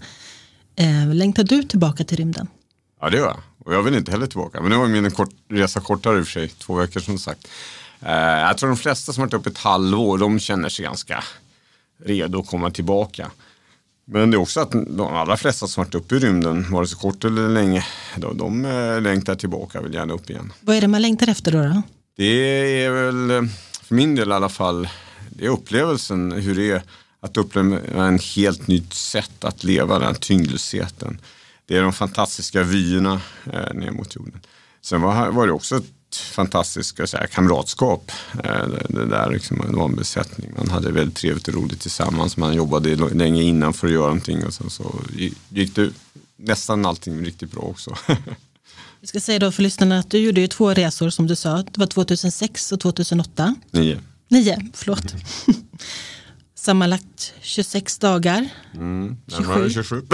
Eh, 0.75 1.13
längtar 1.13 1.44
du 1.44 1.63
tillbaka 1.63 2.03
till 2.03 2.18
rymden? 2.18 2.48
Ja, 3.01 3.10
det 3.10 3.18
gör 3.18 3.25
jag. 3.25 3.39
Och 3.65 3.74
jag 3.74 3.84
vill 3.84 3.96
inte 3.96 4.12
heller 4.12 4.27
tillbaka. 4.27 4.62
Men 4.62 4.70
nu 4.72 4.77
var 4.77 4.88
min 4.88 5.12
kort, 5.12 5.30
resa 5.50 5.80
kortare 5.80 6.20
i 6.20 6.22
och 6.22 6.25
för 6.25 6.32
sig, 6.32 6.48
två 6.50 6.74
veckor 6.74 7.00
som 7.00 7.20
sagt. 7.20 7.48
Eh, 8.01 8.12
jag 8.13 8.58
tror 8.58 8.70
de 8.70 8.77
flesta 8.77 9.13
som 9.13 9.22
har 9.22 9.27
varit 9.27 9.34
uppe 9.34 9.50
ett 9.50 9.58
halvår, 9.58 10.18
de 10.18 10.39
känner 10.39 10.70
sig 10.70 10.86
ganska 10.86 11.24
redo 12.06 12.39
att 12.39 12.48
komma 12.48 12.72
tillbaka. 12.72 13.32
Men 14.05 14.31
det 14.31 14.38
är 14.38 14.39
också 14.39 14.60
att 14.60 14.72
de 14.72 15.01
allra 15.01 15.38
flesta 15.38 15.67
som 15.67 15.84
varit 15.84 15.96
uppe 15.96 16.15
i 16.15 16.20
rymden, 16.20 16.72
vare 16.72 16.88
sig 16.88 16.98
kort 16.98 17.25
eller 17.25 17.50
länge, 17.50 17.86
de, 18.17 18.38
de 18.38 18.65
eh, 18.65 19.01
längtar 19.01 19.36
tillbaka 19.36 19.79
och 19.79 19.86
vill 19.86 19.93
gärna 19.93 20.13
upp 20.13 20.29
igen. 20.29 20.53
Vad 20.62 20.75
är 20.75 20.81
det 20.81 20.88
man 20.88 21.01
längtar 21.01 21.27
efter 21.27 21.51
då? 21.51 21.58
då? 21.58 21.81
Det 22.17 22.84
är 22.84 22.91
väl, 22.91 23.50
för 23.84 23.96
min 23.96 24.15
del 24.15 24.29
i 24.29 24.34
alla 24.34 24.50
fall, 24.50 24.89
det 25.29 25.46
är 25.46 25.50
upplevelsen 25.50 26.31
hur 26.31 26.55
det 26.55 26.72
är 26.72 26.81
Att 27.20 27.38
uppleva 27.38 28.05
en 28.05 28.20
helt 28.36 28.67
nytt 28.67 28.93
sätt 28.93 29.43
att 29.43 29.63
leva, 29.63 30.00
den 30.00 30.15
tyngdlösheten. 30.15 31.22
Det 31.65 31.77
är 31.77 31.81
de 31.81 31.93
fantastiska 31.93 32.63
vyerna 32.63 33.22
eh, 33.53 33.74
ner 33.74 33.91
mot 33.91 34.15
jorden. 34.15 34.41
Sen 34.81 35.01
var, 35.01 35.29
var 35.29 35.48
det 35.48 35.53
också 35.53 35.75
ett 35.75 36.00
fantastiskt 36.15 37.10
så 37.10 37.18
här, 37.18 37.27
kamratskap. 37.27 38.12
Eh, 38.44 38.68
det, 38.89 39.06
där 39.06 39.30
liksom, 39.32 39.58
det 39.70 39.75
var 39.75 39.86
en 39.86 39.96
besättning. 39.96 40.51
Man 40.58 40.70
hade 40.70 40.91
väldigt 40.91 41.15
trevligt 41.15 41.48
och 41.48 41.53
roligt 41.53 41.82
tillsammans. 41.82 42.38
Man 42.38 42.53
jobbade 42.53 42.96
länge 42.96 43.44
innan 43.44 43.74
för 43.74 43.88
att 43.88 43.94
göra 43.94 44.08
någonting 44.08 44.46
och 44.46 44.53
sen 44.53 44.70
så 44.70 45.01
gick 45.50 45.75
det 45.75 45.89
nästan 46.38 46.86
allting 46.86 47.25
riktigt 47.25 47.51
bra 47.51 47.62
också. 47.62 47.96
Vi 49.01 49.08
ska 49.08 49.20
säga 49.20 49.39
då 49.39 49.51
för 49.51 49.63
lyssnarna 49.63 50.00
att 50.00 50.12
du 50.12 50.18
gjorde 50.18 50.41
ju 50.41 50.48
två 50.48 50.74
resor 50.74 51.10
som 51.10 51.27
du 51.27 51.36
sa. 51.36 51.58
Det 51.58 51.77
var 51.77 51.88
2006 51.88 52.72
och 52.72 52.80
2008. 52.80 53.56
Nio. 53.72 54.00
Nio, 54.27 54.70
förlåt. 54.74 55.03
Sammanlagt 56.62 57.34
26 57.41 57.98
dagar. 57.98 58.50
Mm, 58.74 59.18
27. 59.27 59.70
27. 59.70 60.08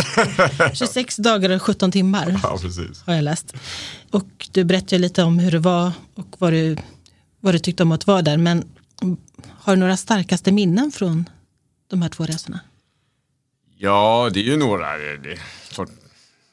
26 0.74 1.16
dagar 1.16 1.50
och 1.50 1.62
17 1.62 1.92
timmar. 1.92 2.40
Ja, 2.44 2.58
precis. 2.62 3.04
Har 3.06 3.14
jag 3.14 3.24
läst. 3.24 3.54
Och 4.12 4.48
du 4.52 4.64
berättade 4.64 4.98
lite 4.98 5.24
om 5.24 5.40
hur 5.40 5.52
det 5.52 5.60
var 5.60 5.92
och 6.16 6.36
vad 6.40 6.54
du, 6.54 6.78
vad 7.40 7.54
du 7.54 7.60
tyckte 7.60 7.84
om 7.84 7.92
att 7.92 8.08
vara 8.08 8.22
där. 8.22 8.38
Men 8.38 8.64
har 9.50 9.76
du 9.76 9.80
några 9.80 9.98
starkaste 9.98 10.52
minnen 10.52 10.92
från 10.92 11.30
de 11.88 12.02
här 12.02 12.10
två 12.10 12.26
resorna? 12.26 12.60
Ja, 13.78 14.30
det 14.34 14.40
är 14.40 14.44
ju 14.44 14.58
några. 14.58 14.98
Det, 14.98 15.38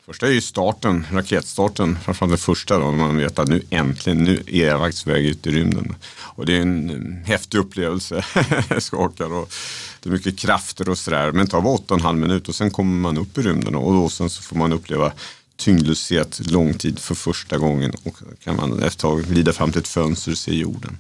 Första 0.07 0.27
är 0.27 0.31
ju 0.31 0.41
starten, 0.41 1.07
raketstarten, 1.13 1.99
framförallt 2.05 2.31
den 2.31 2.39
första 2.39 2.79
då, 2.79 2.91
när 2.91 2.99
man 2.99 3.17
vet 3.17 3.39
att 3.39 3.49
nu 3.49 3.63
äntligen, 3.71 4.19
nu 4.19 4.43
är 4.47 4.67
jag 4.67 4.81
faktiskt 4.81 5.07
väg 5.07 5.27
ut 5.27 5.47
i 5.47 5.51
rymden. 5.51 5.97
Och 6.17 6.47
det 6.47 6.57
är 6.57 6.61
en 6.61 7.23
häftig 7.27 7.59
upplevelse, 7.59 8.25
skakar 8.79 9.33
och 9.33 9.53
det 10.01 10.09
är 10.09 10.13
mycket 10.13 10.39
krafter 10.39 10.89
och 10.89 10.99
sådär. 10.99 11.33
Men 11.33 11.45
det 11.45 11.51
tar 11.51 11.61
bara 11.61 11.75
åtta 11.75 11.95
och 11.95 12.01
en 12.01 12.07
halv 12.07 12.19
minut 12.19 12.49
och 12.49 12.55
sen 12.55 12.71
kommer 12.71 13.01
man 13.01 13.19
upp 13.19 13.39
i 13.39 13.43
rymden 13.43 13.75
och 13.75 13.93
då 13.93 14.09
sen 14.09 14.31
så 14.31 14.43
får 14.43 14.57
man 14.57 14.73
uppleva 14.73 15.13
tyngdlöshet 15.57 16.51
lång 16.51 16.75
tid 16.75 16.99
för 16.99 17.15
första 17.15 17.59
gången 17.59 17.93
och 18.03 18.17
kan 18.45 18.57
man 18.57 18.73
efter 18.73 18.87
ett 18.87 18.99
tag 18.99 19.25
glida 19.25 19.53
fram 19.53 19.73
till 19.73 19.81
ett 19.81 19.89
fönster 19.89 20.33
och 20.33 20.39
se 20.39 20.55
jorden. 20.55 20.99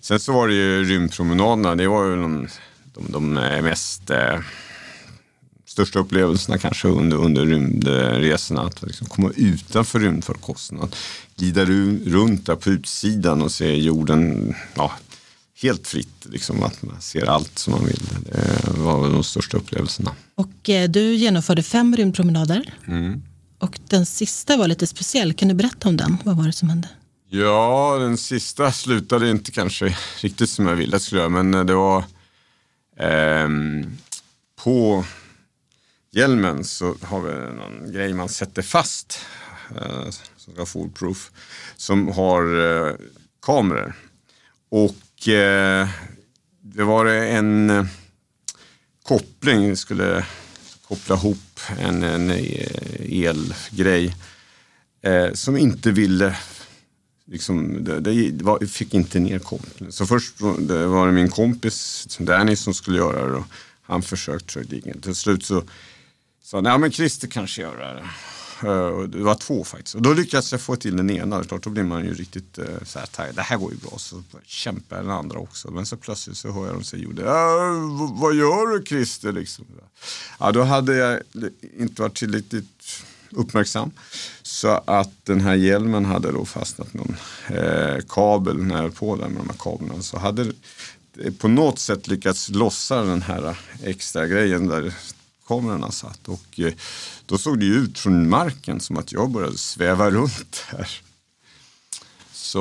Sen 0.00 0.20
så 0.20 0.32
var 0.32 0.48
det 0.48 0.54
ju 0.54 0.84
rymdpromenaderna, 0.84 1.74
det 1.74 1.88
var 1.88 2.04
ju 2.04 2.16
de, 2.16 2.48
de, 2.94 3.12
de 3.12 3.34
mest 3.62 4.10
eh, 4.10 4.40
största 5.78 5.98
upplevelserna 5.98 6.58
kanske 6.58 6.88
under, 6.88 7.16
under 7.16 7.46
rymdresorna. 7.46 8.60
Att 8.62 8.82
liksom 8.82 9.06
komma 9.06 9.30
utanför 9.36 10.00
rymdfarkosten. 10.00 10.80
Att 10.80 10.96
glida 11.36 11.64
runt 12.04 12.46
där 12.46 12.56
på 12.56 12.70
utsidan 12.70 13.42
och 13.42 13.52
se 13.52 13.74
jorden 13.76 14.54
ja, 14.74 14.92
helt 15.62 15.86
fritt. 15.86 16.26
Liksom, 16.30 16.62
att 16.62 16.82
man 16.82 17.00
ser 17.00 17.26
allt 17.26 17.58
som 17.58 17.72
man 17.72 17.84
vill. 17.86 18.02
Det 18.24 18.70
var 18.80 19.10
de 19.10 19.24
största 19.24 19.56
upplevelserna. 19.56 20.14
Och 20.34 20.68
eh, 20.68 20.90
du 20.90 21.14
genomförde 21.14 21.62
fem 21.62 21.96
rymdpromenader. 21.96 22.74
Mm. 22.86 23.22
Och 23.58 23.78
den 23.88 24.06
sista 24.06 24.56
var 24.56 24.68
lite 24.68 24.86
speciell. 24.86 25.34
Kan 25.34 25.48
du 25.48 25.54
berätta 25.54 25.88
om 25.88 25.96
den? 25.96 26.16
Vad 26.24 26.36
var 26.36 26.44
det 26.44 26.52
som 26.52 26.68
hände? 26.68 26.88
Ja, 27.30 27.96
den 28.00 28.16
sista 28.16 28.72
slutade 28.72 29.30
inte 29.30 29.50
kanske 29.50 29.96
riktigt 30.20 30.50
som 30.50 30.66
jag 30.66 30.76
ville 30.76 31.00
skulle 31.00 31.20
göra. 31.20 31.42
Men 31.42 31.66
det 31.66 31.74
var 31.74 31.98
eh, 32.96 33.48
på 34.64 35.04
hjälmen 36.18 36.64
så 36.64 36.94
har 37.02 37.20
vi 37.20 37.56
någon 37.56 37.92
grej 37.92 38.14
man 38.14 38.28
sätter 38.28 38.62
fast 38.62 39.20
eh, 39.76 40.10
som 40.36 40.52
ska 40.52 40.66
foolproof 40.66 41.30
som 41.76 42.08
har 42.08 42.42
eh, 42.60 42.94
kameror. 43.42 43.94
Och 44.70 45.28
eh, 45.28 45.88
det 46.60 46.84
var 46.84 47.06
en 47.06 47.70
eh, 47.70 47.86
koppling, 49.02 49.68
vi 49.68 49.76
skulle 49.76 50.24
koppla 50.88 51.16
ihop 51.16 51.60
en, 51.78 52.02
en 52.02 52.30
eh, 52.30 53.26
elgrej 53.26 54.16
eh, 55.02 55.32
som 55.32 55.56
inte 55.56 55.90
ville 55.90 56.36
Liksom, 57.30 57.84
det, 57.84 58.00
det 58.30 58.44
var, 58.44 58.66
fick 58.66 58.94
inte 58.94 59.20
ner 59.20 59.38
kopplingen. 59.38 59.92
Så 59.92 60.06
först 60.06 60.38
det 60.58 60.86
var 60.86 61.06
det 61.06 61.12
min 61.12 61.30
kompis 61.30 62.06
Danny 62.20 62.56
som 62.56 62.74
skulle 62.74 62.98
göra 62.98 63.26
det. 63.26 63.36
Och 63.36 63.44
han 63.82 64.02
försökte, 64.02 64.64
till 65.02 65.14
slut 65.14 65.44
så 65.44 65.62
så 66.50 66.60
nej 66.60 66.78
men 66.78 66.92
Christer 66.92 67.28
kanske 67.28 67.62
gör 67.62 67.76
det. 67.76 68.04
Uh, 68.68 69.02
det 69.02 69.18
var 69.18 69.34
två 69.34 69.64
faktiskt. 69.64 69.94
Och 69.94 70.02
då 70.02 70.12
lyckades 70.12 70.52
jag 70.52 70.60
få 70.60 70.76
till 70.76 70.96
den 70.96 71.10
ena. 71.10 71.44
Klart, 71.44 71.62
då 71.62 71.70
blir 71.70 71.82
man 71.82 72.04
ju 72.04 72.14
riktigt 72.14 72.58
uh, 72.58 72.64
så 72.84 72.98
här, 72.98 73.32
det 73.32 73.42
här 73.42 73.56
går 73.56 73.72
ju 73.72 73.78
bra. 73.78 73.98
Så 73.98 74.22
kämpar 74.46 74.96
den 74.96 75.10
andra 75.10 75.38
också. 75.38 75.70
Men 75.70 75.86
så 75.86 75.96
plötsligt 75.96 76.36
så 76.36 76.52
hör 76.52 76.66
jag 76.66 76.74
dem 76.74 76.84
säga, 76.84 77.08
uh, 77.08 78.20
vad 78.20 78.34
gör 78.34 78.78
du 78.78 78.84
Christer? 78.86 79.32
Liksom. 79.32 79.64
Ja, 80.38 80.52
då 80.52 80.62
hade 80.62 80.96
jag 80.96 81.20
inte 81.78 82.02
varit 82.02 82.16
tillräckligt 82.16 83.02
uppmärksam. 83.30 83.90
Så 84.42 84.82
att 84.84 85.24
den 85.24 85.40
här 85.40 85.54
hjälmen 85.54 86.04
hade 86.04 86.32
då 86.32 86.44
fastnat 86.44 86.94
någon 86.94 87.16
eh, 87.48 87.98
kabel 88.08 88.62
när 88.62 88.74
jag 88.74 88.82
höll 88.82 88.92
på 88.92 89.16
där 89.16 89.28
med 89.28 89.42
de 89.42 89.48
här 89.48 89.58
kablarna. 89.58 90.02
Så 90.02 90.18
hade 90.18 90.52
på 91.38 91.48
något 91.48 91.78
sätt 91.78 92.08
lyckats 92.08 92.48
lossa 92.48 93.02
den 93.02 93.22
här 93.22 93.48
eh, 93.48 93.56
extra 93.82 94.26
grejen 94.26 94.66
där 94.66 94.94
kamerorna 95.48 95.90
satt. 95.90 96.28
Och 96.28 96.60
eh, 96.60 96.72
då 97.26 97.38
såg 97.38 97.60
det 97.60 97.66
ut 97.66 97.98
från 97.98 98.28
marken 98.28 98.80
som 98.80 98.96
att 98.96 99.12
jag 99.12 99.30
började 99.30 99.58
sväva 99.58 100.10
runt 100.10 100.64
här. 100.68 100.88
Så 102.32 102.58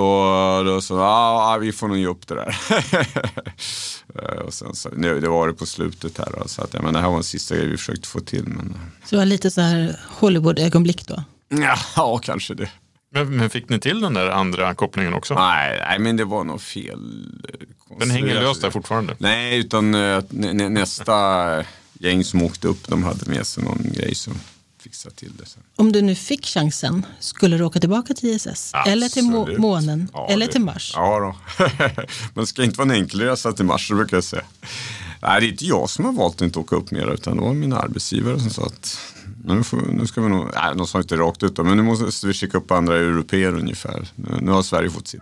då 0.65 0.81
sa 0.81 0.95
ja, 0.95 1.57
vi 1.61 1.71
får 1.71 1.87
nog 1.87 1.97
ge 1.97 2.07
upp 2.07 2.27
det 2.27 2.35
där. 2.35 2.57
Eh, 4.15 4.39
och 4.39 4.53
sen 4.53 4.75
så, 4.75 4.89
nu, 4.89 5.19
det 5.19 5.29
var 5.29 5.47
det 5.47 5.53
på 5.53 5.65
slutet 5.65 6.17
här. 6.17 6.27
Då, 6.37 6.47
så 6.47 6.61
att, 6.61 6.73
ja, 6.73 6.81
men 6.81 6.93
det 6.93 6.99
här 6.99 7.07
var 7.07 7.13
den 7.13 7.23
sista 7.23 7.55
grejen 7.55 7.71
vi 7.71 7.77
försökte 7.77 8.07
få 8.07 8.19
till. 8.19 8.47
Men... 8.47 8.77
Så 9.03 9.15
det 9.15 9.17
var 9.17 9.25
lite 9.25 9.51
så 9.51 9.61
här 9.61 9.99
Hollywood-ögonblick 10.09 11.07
då? 11.07 11.23
Ja, 11.49 11.75
ja, 11.95 12.17
kanske 12.17 12.53
det. 12.53 12.69
Men, 13.11 13.37
men, 13.37 13.49
fick 13.49 13.69
ni 13.69 13.79
till 13.79 14.01
den 14.01 14.13
där 14.13 14.29
andra 14.29 14.73
kopplingen 14.73 15.13
också? 15.13 15.33
Nej, 15.33 15.79
nej 15.87 15.99
men 15.99 16.17
det 16.17 16.25
var 16.25 16.43
nog 16.43 16.61
fel. 16.61 16.99
Den 17.99 18.09
hänger 18.09 18.33
lös 18.33 18.59
där 18.59 18.69
fortfarande? 18.69 19.15
Nej, 19.17 19.59
utan 19.59 19.91
nä, 19.91 20.69
nästa 20.69 21.63
gäng 21.99 22.23
som 22.23 22.41
åkte 22.43 22.67
upp, 22.67 22.87
de 22.87 23.03
hade 23.03 23.31
med 23.31 23.47
sig 23.47 23.63
någon 23.63 23.91
grej 23.93 24.15
som 24.15 24.33
fixade 24.79 25.15
till 25.15 25.31
det. 25.37 25.45
Sen. 25.45 25.63
Om 25.75 25.91
du 25.91 26.01
nu 26.01 26.15
fick 26.15 26.45
chansen, 26.45 27.05
skulle 27.19 27.57
du 27.57 27.63
åka 27.63 27.79
tillbaka 27.79 28.13
till 28.13 28.29
ISS? 28.29 28.47
Absolut. 28.47 28.87
Eller 28.87 29.09
till 29.09 29.23
må 29.23 29.57
månen? 29.57 30.09
Ja, 30.13 30.27
eller 30.29 30.45
det, 30.45 30.51
till 30.51 30.61
Mars? 30.61 30.93
Ja, 30.95 31.19
då. 31.19 31.35
men 32.33 32.43
det 32.43 32.47
ska 32.47 32.63
inte 32.63 32.77
vara 32.77 32.89
en 32.89 33.01
enkel 33.01 33.21
resa 33.21 33.53
till 33.53 33.65
Mars, 33.65 33.91
brukar 33.91 34.17
jag 34.17 34.23
säga. 34.23 34.43
Nej, 35.21 35.41
det 35.41 35.47
är 35.47 35.49
inte 35.49 35.65
jag 35.65 35.89
som 35.89 36.05
har 36.05 36.11
valt 36.11 36.35
att 36.35 36.41
inte 36.41 36.59
åka 36.59 36.75
upp 36.75 36.91
mer, 36.91 37.13
utan 37.13 37.37
det 37.37 37.43
var 37.43 37.53
mina 37.53 37.79
arbetsgivare 37.79 38.39
som 38.39 38.49
sa 38.49 38.65
att 38.65 38.97
nu, 39.45 39.63
får, 39.63 39.77
nu 39.77 40.07
ska 40.07 40.21
vi 40.21 40.29
nog, 40.29 40.49
nej, 40.55 40.75
de 40.75 40.87
sa 40.87 40.97
inte 40.97 41.17
rakt 41.17 41.43
ut, 41.43 41.57
men 41.57 41.77
nu 41.77 41.83
måste 41.83 42.27
vi 42.27 42.33
skicka 42.33 42.57
upp 42.57 42.71
andra 42.71 42.97
europeer 42.97 43.53
ungefär. 43.53 44.07
Nu, 44.15 44.37
nu 44.41 44.51
har 44.51 44.63
Sverige 44.63 44.89
fått 44.89 45.07
sitt. 45.07 45.21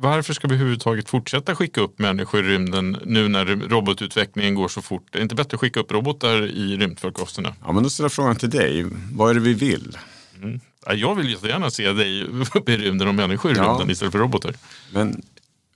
Varför 0.00 0.34
ska 0.34 0.48
vi 0.48 0.54
överhuvudtaget 0.54 1.08
fortsätta 1.08 1.54
skicka 1.56 1.80
upp 1.80 1.98
människor 1.98 2.44
i 2.44 2.48
rymden 2.48 2.96
nu 3.04 3.28
när 3.28 3.44
robotutvecklingen 3.46 4.54
går 4.54 4.68
så 4.68 4.82
fort? 4.82 5.14
Är 5.14 5.18
det 5.18 5.22
inte 5.22 5.34
bättre 5.34 5.54
att 5.54 5.60
skicka 5.60 5.80
upp 5.80 5.92
robotar 5.92 6.46
i 6.46 6.76
rymdfarkosterna? 6.76 7.54
Ja, 7.64 7.72
men 7.72 7.82
då 7.82 7.90
ställer 7.90 8.04
jag 8.04 8.12
frågan 8.12 8.36
till 8.36 8.50
dig. 8.50 8.86
Vad 9.12 9.30
är 9.30 9.34
det 9.34 9.40
vi 9.40 9.54
vill? 9.54 9.98
Mm. 10.42 10.60
Ja, 10.86 10.92
jag 10.94 11.14
vill 11.14 11.30
jättegärna 11.30 11.70
se 11.70 11.92
dig 11.92 12.24
uppe 12.54 12.72
i 12.72 12.76
rymden 12.76 13.08
och 13.08 13.14
människor 13.14 13.52
i 13.52 13.54
Ja. 13.56 13.62
rymden 13.64 13.90
istället 13.90 14.12
för 14.12 14.18
robotar. 14.18 14.54
Men 14.92 15.22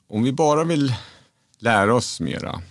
om 0.09 0.23
vi 0.23 0.33
bara 0.33 0.65
vill 0.65 0.95
lära 1.59 1.95
oss 1.95 2.21
mera 2.21 2.63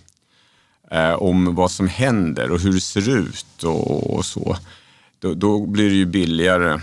eh, 0.90 1.12
om 1.14 1.54
vad 1.54 1.70
som 1.70 1.88
händer 1.88 2.50
och 2.50 2.60
hur 2.60 2.72
det 2.72 2.80
ser 2.80 3.08
ut 3.18 3.62
och, 3.64 4.14
och 4.16 4.24
så, 4.24 4.56
då, 5.18 5.34
då 5.34 5.66
blir 5.66 5.88
det 5.90 5.96
ju 5.96 6.06
billigare 6.06 6.80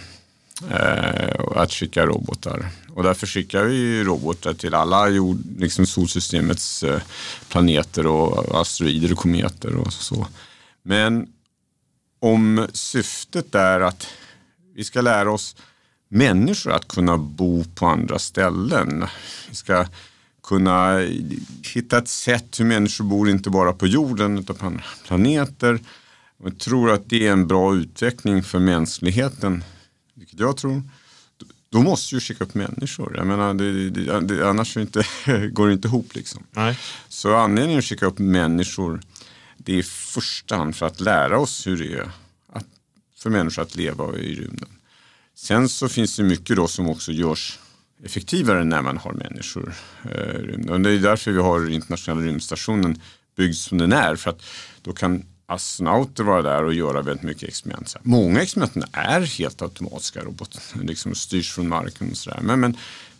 Eh, 0.67 1.45
att 1.55 1.71
skicka 1.71 2.05
robotar. 2.05 2.65
Och 2.93 3.03
därför 3.03 3.27
skickar 3.27 3.63
vi 3.63 3.75
ju 3.75 4.03
robotar 4.03 4.53
till 4.53 4.73
alla 4.73 5.09
jord, 5.09 5.37
liksom 5.57 5.85
solsystemets 5.85 6.83
eh, 6.83 7.01
planeter 7.49 8.07
och 8.07 8.61
asteroider 8.61 9.11
och 9.11 9.17
kometer 9.17 9.75
och 9.75 9.93
så. 9.93 10.27
Men 10.83 11.27
om 12.19 12.67
syftet 12.73 13.55
är 13.55 13.79
att 13.79 14.07
vi 14.75 14.83
ska 14.83 15.01
lära 15.01 15.31
oss 15.31 15.55
människor 16.09 16.71
att 16.71 16.87
kunna 16.87 17.17
bo 17.17 17.63
på 17.75 17.85
andra 17.85 18.19
ställen. 18.19 19.05
Vi 19.49 19.55
ska 19.55 19.85
kunna 20.43 20.99
hitta 21.73 21.97
ett 21.97 22.07
sätt 22.07 22.59
hur 22.59 22.65
människor 22.65 23.05
bor 23.05 23.29
inte 23.29 23.49
bara 23.49 23.73
på 23.73 23.87
jorden 23.87 24.37
utan 24.37 24.55
på 24.55 24.65
andra 24.65 24.83
planeter. 25.07 25.79
Och 26.39 26.49
jag 26.49 26.59
tror 26.59 26.91
att 26.91 27.09
det 27.09 27.27
är 27.27 27.31
en 27.31 27.47
bra 27.47 27.75
utveckling 27.75 28.43
för 28.43 28.59
mänskligheten, 28.59 29.63
jag 30.39 30.57
tror. 30.57 30.83
Då 31.71 31.81
måste 31.81 32.15
vi 32.15 32.21
skicka 32.21 32.43
upp 32.43 32.55
människor. 32.55 33.17
Jag 33.17 33.27
menar, 33.27 33.53
det, 33.53 33.89
det, 33.89 34.19
det, 34.19 34.49
annars 34.49 34.77
inte, 34.77 35.05
går 35.51 35.67
det 35.67 35.73
inte 35.73 35.87
ihop. 35.87 36.15
Liksom. 36.15 36.43
Nej. 36.51 36.79
Så 37.09 37.35
anledningen 37.35 37.79
att 37.79 37.85
skicka 37.85 38.05
upp 38.05 38.19
människor 38.19 39.01
det 39.57 39.73
är 39.73 39.77
i 39.77 39.83
första 39.83 40.55
hand 40.55 40.75
för 40.75 40.85
att 40.85 40.99
lära 40.99 41.39
oss 41.39 41.67
hur 41.67 41.77
det 41.77 41.93
är 41.93 42.11
att, 42.53 42.65
för 43.17 43.29
människor 43.29 43.61
att 43.61 43.75
leva 43.75 44.17
i 44.17 44.35
rymden. 44.35 44.69
Sen 45.35 45.69
så 45.69 45.89
finns 45.89 46.15
det 46.15 46.23
mycket 46.23 46.55
då 46.55 46.67
som 46.67 46.89
också 46.89 47.11
görs 47.11 47.59
effektivare 48.03 48.63
när 48.63 48.81
man 48.81 48.97
har 48.97 49.13
människor 49.13 49.73
eh, 50.03 50.35
i 50.35 50.41
rymden. 50.41 50.69
Och 50.69 50.81
det 50.81 50.91
är 50.91 50.99
därför 50.99 51.31
vi 51.31 51.41
har 51.41 51.69
internationella 51.69 52.21
rymdstationen 52.21 53.01
byggd 53.35 53.55
som 53.55 53.77
den 53.77 53.93
är. 53.93 54.15
För 54.15 54.29
att 54.29 54.41
då 54.81 54.93
kan 54.93 55.25
astronauter 55.49 56.23
vara 56.23 56.41
där 56.41 56.63
och 56.63 56.73
göra 56.73 57.01
väldigt 57.01 57.23
mycket 57.23 57.49
experiment. 57.49 57.95
Många 58.01 58.41
experiment 58.41 58.85
är 58.91 59.21
helt 59.21 59.61
automatiska 59.61 60.21
robotar, 60.21 60.61
liksom 60.83 61.15
styrs 61.15 61.51
från 61.51 61.67
marken 61.67 62.11
och 62.11 62.17
sådär. 62.17 62.39
Men, 62.41 62.59
men 62.59 62.77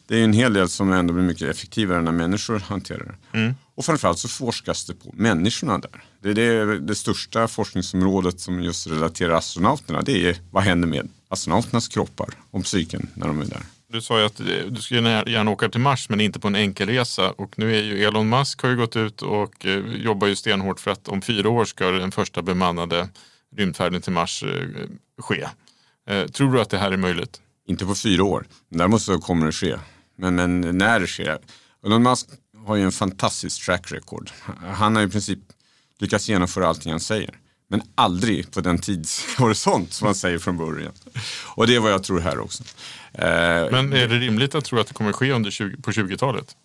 det 0.07 0.19
är 0.19 0.23
en 0.23 0.33
hel 0.33 0.53
del 0.53 0.69
som 0.69 0.91
ändå 0.91 1.13
blir 1.13 1.23
mycket 1.23 1.49
effektivare 1.49 2.01
när 2.01 2.11
människor 2.11 2.59
hanterar 2.59 3.05
det. 3.31 3.39
Och 3.75 3.85
framförallt 3.85 4.19
så 4.19 4.27
forskas 4.27 4.85
det 4.85 4.93
på 4.93 5.11
människorna 5.13 5.77
där. 5.77 6.03
Det 6.21 6.29
är 6.29 6.33
det, 6.33 6.79
det 6.79 6.95
största 6.95 7.47
forskningsområdet 7.47 8.39
som 8.39 8.63
just 8.63 8.87
relaterar 8.87 9.33
astronauterna. 9.33 10.01
Det 10.01 10.29
är 10.29 10.37
vad 10.51 10.63
händer 10.63 10.87
med 10.87 11.09
astronauternas 11.29 11.87
kroppar 11.87 12.29
och 12.51 12.63
psyken 12.63 13.09
när 13.13 13.27
de 13.27 13.41
är 13.41 13.45
där. 13.45 13.63
Du 13.91 14.01
sa 14.01 14.19
ju 14.19 14.25
att 14.25 14.37
du 14.69 14.81
skulle 14.81 15.23
gärna 15.27 15.51
åka 15.51 15.69
till 15.69 15.81
Mars 15.81 16.09
men 16.09 16.21
inte 16.21 16.39
på 16.39 16.47
en 16.47 16.55
enkelresa. 16.55 17.31
Och 17.31 17.59
nu 17.59 17.75
är 17.75 17.81
ju 17.81 18.03
Elon 18.03 18.29
Musk 18.29 18.61
har 18.61 18.69
ju 18.69 18.75
gått 18.75 18.95
ut 18.95 19.21
och 19.21 19.65
eh, 19.65 19.85
jobbar 19.95 20.27
ju 20.27 20.35
stenhårt 20.35 20.79
för 20.79 20.91
att 20.91 21.07
om 21.07 21.21
fyra 21.21 21.49
år 21.49 21.65
ska 21.65 21.91
den 21.91 22.11
första 22.11 22.41
bemannade 22.41 23.09
rymdfärden 23.57 24.01
till 24.01 24.11
Mars 24.11 24.43
eh, 24.43 24.67
ske. 25.21 25.47
Eh, 26.09 26.25
tror 26.27 26.53
du 26.53 26.61
att 26.61 26.69
det 26.69 26.77
här 26.77 26.91
är 26.91 26.97
möjligt? 26.97 27.41
Inte 27.67 27.85
på 27.85 27.95
fyra 27.95 28.23
år. 28.23 28.45
Däremot 28.69 29.01
så 29.01 29.19
kommer 29.19 29.45
det 29.45 29.51
ske. 29.51 29.77
Men, 30.17 30.35
men 30.35 30.61
när 30.61 30.99
det 30.99 31.07
sker. 31.07 31.39
Elon 31.85 32.03
Musk 32.03 32.27
har 32.65 32.75
ju 32.75 32.83
en 32.83 32.91
fantastisk 32.91 33.65
track 33.65 33.91
record. 33.91 34.31
Han 34.73 34.95
har 34.95 35.03
i 35.03 35.07
princip 35.07 35.39
lyckats 35.99 36.29
genomföra 36.29 36.67
allting 36.67 36.91
han 36.91 36.99
säger. 36.99 37.39
Men 37.71 37.81
aldrig 37.95 38.51
på 38.51 38.61
den 38.61 38.77
tidshorisont 38.77 39.93
som 39.93 40.05
han 40.05 40.15
säger 40.15 40.39
från 40.39 40.57
början. 40.57 40.93
Och 41.55 41.67
det 41.67 41.75
är 41.75 41.79
vad 41.79 41.91
jag 41.91 42.03
tror 42.03 42.19
här 42.19 42.39
också. 42.39 42.63
Eh, 43.13 43.71
Men 43.71 43.93
är 43.93 44.07
det 44.07 44.19
rimligt 44.19 44.55
att 44.55 44.65
tro 44.65 44.79
att 44.79 44.87
det 44.87 44.93
kommer 44.93 45.13
ske 45.13 45.31
under 45.31 45.51
20, 45.51 45.81
på 45.81 45.91
20-talet? 45.91 46.55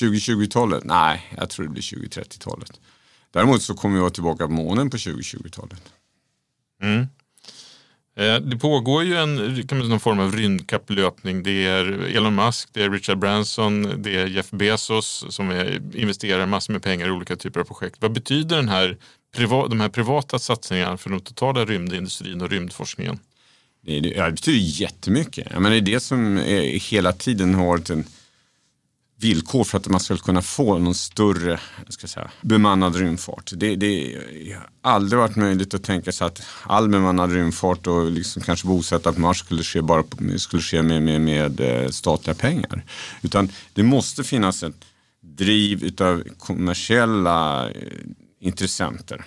2020-talet? 0.00 0.84
Nej, 0.84 1.34
jag 1.36 1.50
tror 1.50 1.66
det 1.66 1.72
blir 1.72 1.82
2030-talet. 1.82 2.80
Däremot 3.30 3.62
så 3.62 3.74
kommer 3.74 3.94
vi 3.94 4.00
vara 4.00 4.10
tillbaka 4.10 4.46
på 4.46 4.52
månen 4.52 4.90
på 4.90 4.96
2020-talet. 4.96 5.82
Mm. 6.82 7.06
Eh, 8.18 8.36
det 8.40 8.56
pågår 8.56 9.04
ju 9.04 9.16
en 9.16 9.36
kan 9.66 9.78
man 9.78 9.84
säga, 9.84 9.90
någon 9.90 10.00
form 10.00 10.20
av 10.20 10.32
rymdkapplöpning. 10.32 11.42
Det 11.42 11.66
är 11.66 12.16
Elon 12.16 12.34
Musk, 12.34 12.68
det 12.72 12.82
är 12.82 12.90
Richard 12.90 13.18
Branson, 13.18 14.02
det 14.02 14.16
är 14.16 14.26
Jeff 14.26 14.50
Bezos 14.50 15.24
som 15.28 15.50
är, 15.50 15.96
investerar 15.96 16.46
massor 16.46 16.72
med 16.72 16.82
pengar 16.82 17.08
i 17.08 17.10
olika 17.10 17.36
typer 17.36 17.60
av 17.60 17.64
projekt. 17.64 17.96
Vad 18.00 18.12
betyder 18.12 18.56
den 18.56 18.68
här, 18.68 18.96
de 19.68 19.80
här 19.80 19.88
privata 19.88 20.38
satsningarna 20.38 20.96
för 20.96 21.10
den 21.10 21.20
totala 21.20 21.64
rymdindustrin 21.64 22.42
och 22.42 22.50
rymdforskningen? 22.50 23.18
Det, 23.86 24.00
det, 24.00 24.24
det 24.24 24.30
betyder 24.32 24.80
jättemycket. 24.80 25.46
Jag 25.50 25.62
menar, 25.62 25.70
det 25.76 25.80
är 25.80 25.94
det 25.94 26.00
som 26.00 26.38
är, 26.38 26.90
hela 26.90 27.12
tiden 27.12 27.54
har 27.54 27.66
varit 27.66 27.90
en 27.90 28.04
villkor 29.20 29.64
för 29.64 29.78
att 29.78 29.88
man 29.88 30.00
ska 30.00 30.16
kunna 30.16 30.42
få 30.42 30.78
någon 30.78 30.94
större 30.94 31.60
jag 31.84 31.92
ska 31.92 32.06
säga, 32.06 32.30
bemannad 32.40 32.96
rymdfart. 32.96 33.52
Det, 33.56 33.76
det 33.76 34.18
har 34.54 34.92
aldrig 34.92 35.18
varit 35.18 35.36
möjligt 35.36 35.74
att 35.74 35.84
tänka 35.84 36.12
sig 36.12 36.26
att 36.26 36.42
all 36.62 36.88
bemannad 36.88 37.32
rymdfart 37.32 37.86
och 37.86 38.10
liksom 38.10 38.42
kanske 38.42 38.66
bosätta 38.66 39.12
på 39.12 39.20
Mars 39.20 39.38
skulle 39.38 39.62
ske, 39.62 39.82
bara 39.82 40.02
på, 40.02 40.38
skulle 40.38 40.62
ske 40.62 40.82
med, 40.82 41.02
med, 41.02 41.20
med 41.20 41.60
eh, 41.60 41.88
statliga 41.88 42.34
pengar. 42.34 42.84
Utan 43.22 43.48
det 43.72 43.82
måste 43.82 44.24
finnas 44.24 44.62
ett 44.62 44.84
driv 45.20 45.84
utav 45.84 46.22
kommersiella 46.38 47.70
eh, 47.70 47.74
intressenter. 48.40 49.24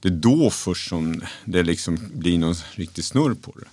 Det 0.00 0.08
är 0.08 0.12
då 0.12 0.50
först 0.50 0.88
som 0.88 1.22
det 1.44 1.62
liksom 1.62 1.98
blir 2.14 2.38
någon 2.38 2.54
riktig 2.74 3.04
snurr 3.04 3.34
på 3.34 3.54
det. 3.56 3.68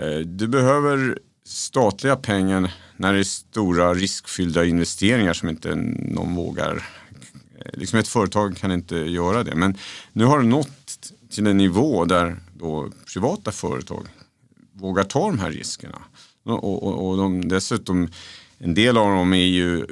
Eh, 0.00 0.18
du 0.18 0.48
behöver 0.48 1.18
statliga 1.44 2.16
pengar 2.16 2.72
när 3.02 3.12
det 3.12 3.18
är 3.18 3.24
stora 3.24 3.94
riskfyllda 3.94 4.64
investeringar 4.64 5.32
som 5.32 5.48
inte 5.48 5.74
någon 5.74 6.34
vågar. 6.34 6.88
Liksom 7.72 7.98
ett 7.98 8.08
företag 8.08 8.56
kan 8.56 8.72
inte 8.72 8.96
göra 8.96 9.44
det. 9.44 9.54
Men 9.54 9.76
nu 10.12 10.24
har 10.24 10.38
det 10.38 10.46
nått 10.46 11.12
till 11.30 11.46
en 11.46 11.58
nivå 11.58 12.04
där 12.04 12.36
då 12.58 12.90
privata 13.12 13.52
företag 13.52 14.06
vågar 14.72 15.04
ta 15.04 15.26
de 15.26 15.38
här 15.38 15.50
riskerna. 15.50 16.02
Och, 16.44 16.84
och, 16.84 17.08
och 17.08 17.16
de, 17.16 17.48
dessutom, 17.48 18.08
en 18.58 18.74
del 18.74 18.96
av 18.96 19.10
dem 19.10 19.32
är 19.32 19.46
ju 19.46 19.86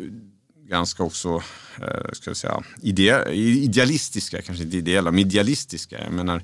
ganska 0.69 1.03
också, 1.03 1.43
eh, 1.83 2.13
ska 2.13 2.31
jag 2.31 2.37
säga, 2.37 2.63
idea, 2.83 3.31
idealistiska, 3.33 4.43
kanske 4.43 4.65
inte 4.65 4.77
ideella, 4.77 5.11
men 5.11 5.21
idealistiska. 5.21 6.05
Jag 6.05 6.13
menar, 6.13 6.43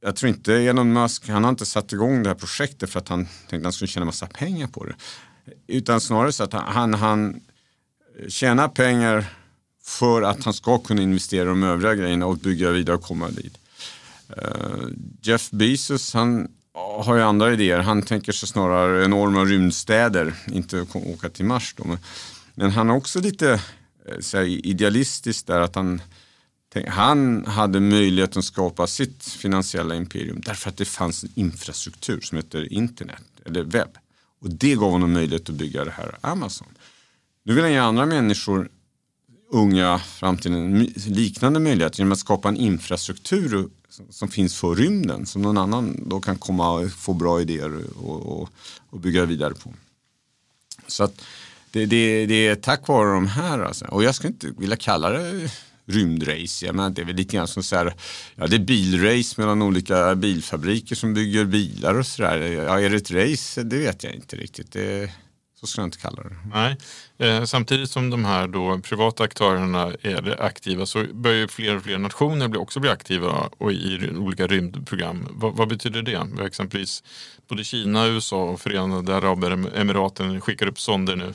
jag 0.00 0.16
tror 0.16 0.28
inte 0.28 0.54
Elon 0.54 0.92
Musk, 0.92 1.28
han 1.28 1.44
har 1.44 1.50
inte 1.50 1.66
satt 1.66 1.92
igång 1.92 2.22
det 2.22 2.28
här 2.28 2.36
projektet 2.36 2.90
för 2.90 2.98
att 3.00 3.08
han 3.08 3.24
tänkte 3.24 3.56
att 3.56 3.62
han 3.64 3.72
skulle 3.72 3.88
tjäna 3.88 4.06
massa 4.06 4.26
pengar 4.26 4.66
på 4.66 4.84
det. 4.84 4.94
Utan 5.66 6.00
snarare 6.00 6.32
så 6.32 6.44
att 6.44 6.52
han, 6.52 6.94
han 6.94 7.40
tjänar 8.28 8.68
pengar 8.68 9.24
för 9.84 10.22
att 10.22 10.44
han 10.44 10.54
ska 10.54 10.78
kunna 10.78 11.02
investera 11.02 11.42
i 11.42 11.46
de 11.46 11.62
övriga 11.62 11.94
grejerna 11.94 12.26
och 12.26 12.36
bygga 12.36 12.70
vidare 12.70 12.96
och 12.96 13.02
komma 13.02 13.28
dit. 13.28 13.58
Eh, 14.36 14.88
Jeff 15.22 15.50
Bezos, 15.50 16.14
han 16.14 16.48
har 16.74 17.16
ju 17.16 17.22
andra 17.22 17.52
idéer. 17.52 17.78
Han 17.78 18.02
tänker 18.02 18.32
sig 18.32 18.48
snarare 18.48 19.04
enorma 19.04 19.44
rymdstäder, 19.44 20.34
inte 20.46 20.86
åka 20.92 21.28
till 21.28 21.44
Mars. 21.44 21.74
Då. 21.76 21.98
Men 22.54 22.70
han 22.70 22.90
är 22.90 22.94
också 22.94 23.20
lite 23.20 23.60
eh, 24.34 24.42
idealistisk 24.42 25.46
där 25.46 25.60
att 25.60 25.74
han 25.74 26.00
han 26.88 27.46
hade 27.46 27.80
möjlighet 27.80 28.36
att 28.36 28.44
skapa 28.44 28.86
sitt 28.86 29.24
finansiella 29.24 29.94
imperium 29.94 30.40
därför 30.40 30.70
att 30.70 30.76
det 30.76 30.84
fanns 30.84 31.24
en 31.24 31.30
infrastruktur 31.34 32.20
som 32.20 32.36
heter 32.36 32.72
internet 32.72 33.24
eller 33.46 33.62
webb. 33.62 33.98
Och 34.42 34.50
det 34.50 34.74
gav 34.74 34.90
honom 34.90 35.12
möjlighet 35.12 35.48
att 35.48 35.54
bygga 35.54 35.84
det 35.84 35.90
här 35.90 36.18
Amazon. 36.20 36.68
Nu 37.42 37.54
vill 37.54 37.62
han 37.62 37.72
ge 37.72 37.78
andra 37.78 38.06
människor, 38.06 38.68
unga, 39.50 39.98
framtiden 39.98 40.84
liknande 41.06 41.60
möjligheter 41.60 41.98
genom 41.98 42.12
att 42.12 42.18
skapa 42.18 42.48
en 42.48 42.56
infrastruktur 42.56 43.68
som 44.10 44.28
finns 44.28 44.56
för 44.56 44.74
rymden 44.74 45.26
som 45.26 45.42
någon 45.42 45.58
annan 45.58 46.04
då 46.06 46.20
kan 46.20 46.38
komma 46.38 46.72
och 46.72 46.90
få 46.90 47.12
bra 47.12 47.40
idéer 47.40 47.80
och, 47.96 48.26
och, 48.26 48.48
och 48.90 49.00
bygga 49.00 49.24
vidare 49.24 49.54
på. 49.54 49.74
Så 50.86 51.04
att 51.04 51.22
det, 51.70 51.86
det, 51.86 52.26
det, 52.26 52.46
är 52.46 52.54
tack 52.54 52.88
vare 52.88 53.14
de 53.14 53.26
här 53.26 53.58
alltså. 53.58 53.84
och 53.84 54.04
jag 54.04 54.14
skulle 54.14 54.32
inte 54.32 54.50
vilja 54.58 54.76
kalla 54.76 55.10
det 55.10 55.50
rymdrace. 55.86 56.66
Jag 56.66 56.74
menar, 56.74 56.90
det 56.90 57.02
är 57.02 57.06
väl 57.06 57.16
lite 57.16 57.36
grann 57.36 57.48
som 57.48 57.62
så 57.62 57.76
här, 57.76 57.94
ja, 58.34 58.46
det 58.46 58.56
är 58.56 58.60
bilrace 58.60 59.40
mellan 59.40 59.62
olika 59.62 60.14
bilfabriker 60.14 60.94
som 60.94 61.14
bygger 61.14 61.44
bilar 61.44 61.98
och 61.98 62.06
sådär. 62.06 62.38
Ja, 62.38 62.80
är 62.80 62.90
det 62.90 62.96
ett 62.96 63.10
race? 63.10 63.62
Det 63.62 63.78
vet 63.78 64.04
jag 64.04 64.14
inte 64.14 64.36
riktigt. 64.36 64.72
Det, 64.72 65.10
så 65.60 65.66
ska 65.66 65.80
jag 65.80 65.86
inte 65.86 65.98
kalla 65.98 66.22
det. 66.22 66.36
Nej. 66.52 66.76
Eh, 67.18 67.44
samtidigt 67.44 67.90
som 67.90 68.10
de 68.10 68.24
här 68.24 68.48
då 68.48 68.78
privata 68.78 69.24
aktörerna 69.24 69.92
är 70.02 70.42
aktiva 70.42 70.86
så 70.86 71.04
börjar 71.12 71.46
fler 71.46 71.76
och 71.76 71.82
fler 71.82 71.98
nationer 71.98 72.48
bli 72.48 72.58
också 72.58 72.80
bli 72.80 72.90
aktiva 72.90 73.50
och 73.58 73.72
i 73.72 74.10
olika 74.16 74.46
rymdprogram. 74.46 75.28
Vad, 75.30 75.56
vad 75.56 75.68
betyder 75.68 76.02
det? 76.02 76.44
Exempelvis 76.46 77.02
både 77.48 77.64
Kina, 77.64 78.06
USA 78.06 78.44
och 78.44 78.60
Förenade 78.60 79.16
Arabemiraten 79.16 80.40
skickar 80.40 80.66
upp 80.66 80.80
sonder 80.80 81.16
nu. 81.16 81.34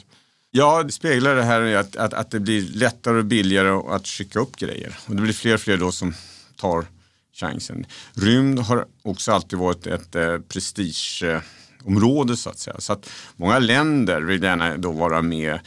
Ja, 0.58 0.84
det 0.84 0.92
speglar 0.92 1.36
det 1.36 1.44
här 1.44 1.76
att, 1.76 1.96
att, 1.96 2.14
att 2.14 2.32
det 2.32 2.40
blir 2.40 2.62
lättare 2.62 3.18
och 3.18 3.26
billigare 3.26 3.96
att 3.96 4.08
skicka 4.08 4.40
upp 4.40 4.56
grejer. 4.56 4.98
Och 5.06 5.16
det 5.16 5.22
blir 5.22 5.34
fler 5.34 5.54
och 5.54 5.60
fler 5.60 5.78
då 5.78 5.92
som 5.92 6.14
tar 6.56 6.86
chansen. 7.34 7.86
Rymd 8.14 8.60
har 8.60 8.86
också 9.02 9.32
alltid 9.32 9.60
varit 9.60 9.88
ett 9.88 10.16
eh, 10.16 10.38
prestigeområde 10.40 12.38
så 12.38 12.50
att 12.50 12.60
säga. 12.60 12.76
Så 12.80 12.94
att 12.94 13.10
många 13.36 13.60
länder 13.60 14.22
vill 14.22 14.44
gärna 14.44 14.78
då 14.78 14.92
vara 14.92 15.22
med 15.22 15.60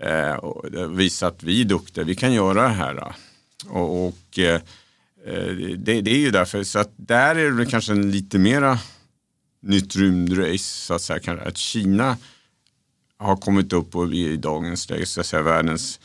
eh, 0.00 0.32
och 0.32 0.64
visa 1.00 1.26
att 1.26 1.42
vi 1.42 1.60
är 1.60 1.64
duktiga, 1.64 2.04
vi 2.04 2.14
kan 2.14 2.32
göra 2.32 2.62
det 2.62 2.74
här. 2.74 3.14
Och, 3.68 4.06
och 4.06 4.38
eh, 4.38 4.60
eh 5.26 5.54
det, 5.78 6.00
det, 6.00 6.10
är 6.10 6.18
ju 6.18 6.30
därför, 6.30 6.64
så 6.64 6.78
att 6.78 6.92
där 6.96 7.36
är 7.36 7.50
det 7.50 7.66
kanske 7.66 7.92
en 7.92 8.10
lite 8.10 8.38
mera 8.38 8.78
nytt 9.62 9.96
rymdrace 9.96 10.58
så 10.58 10.94
att 10.94 11.02
säga. 11.02 11.40
Att 11.46 11.56
Kina 11.56 12.16
har 13.24 13.36
kommit 13.36 13.72
upp 13.72 13.96
och 13.96 14.14
i 14.14 14.36
dagens 14.36 14.90
läge 14.90 15.06
så 15.06 15.20
att 15.20 15.26
säga 15.26 15.42
världens 15.42 16.00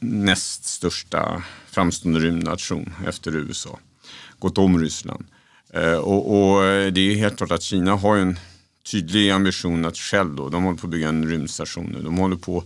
näst 0.00 0.64
största 0.64 1.42
framstående 1.66 2.20
rymdnation 2.20 2.94
efter 3.06 3.36
USA. 3.36 3.78
Gått 4.38 4.58
om 4.58 4.78
Ryssland. 4.78 5.24
Eh, 5.74 5.94
och, 5.94 6.52
och, 6.52 6.64
eh, 6.64 6.92
det 6.92 7.00
är 7.00 7.16
helt 7.16 7.36
klart 7.36 7.50
att 7.50 7.62
Kina 7.62 7.96
har 7.96 8.16
en 8.16 8.38
tydlig 8.90 9.30
ambition 9.30 9.84
att 9.84 9.96
själv 9.96 10.34
då, 10.34 10.48
de 10.48 10.64
håller 10.64 10.78
på 10.78 10.86
att 10.86 10.90
bygga 10.90 11.08
en 11.08 11.28
rymdstation 11.28 11.86
nu. 11.86 12.02
De 12.02 12.16
håller 12.16 12.36
på 12.36 12.64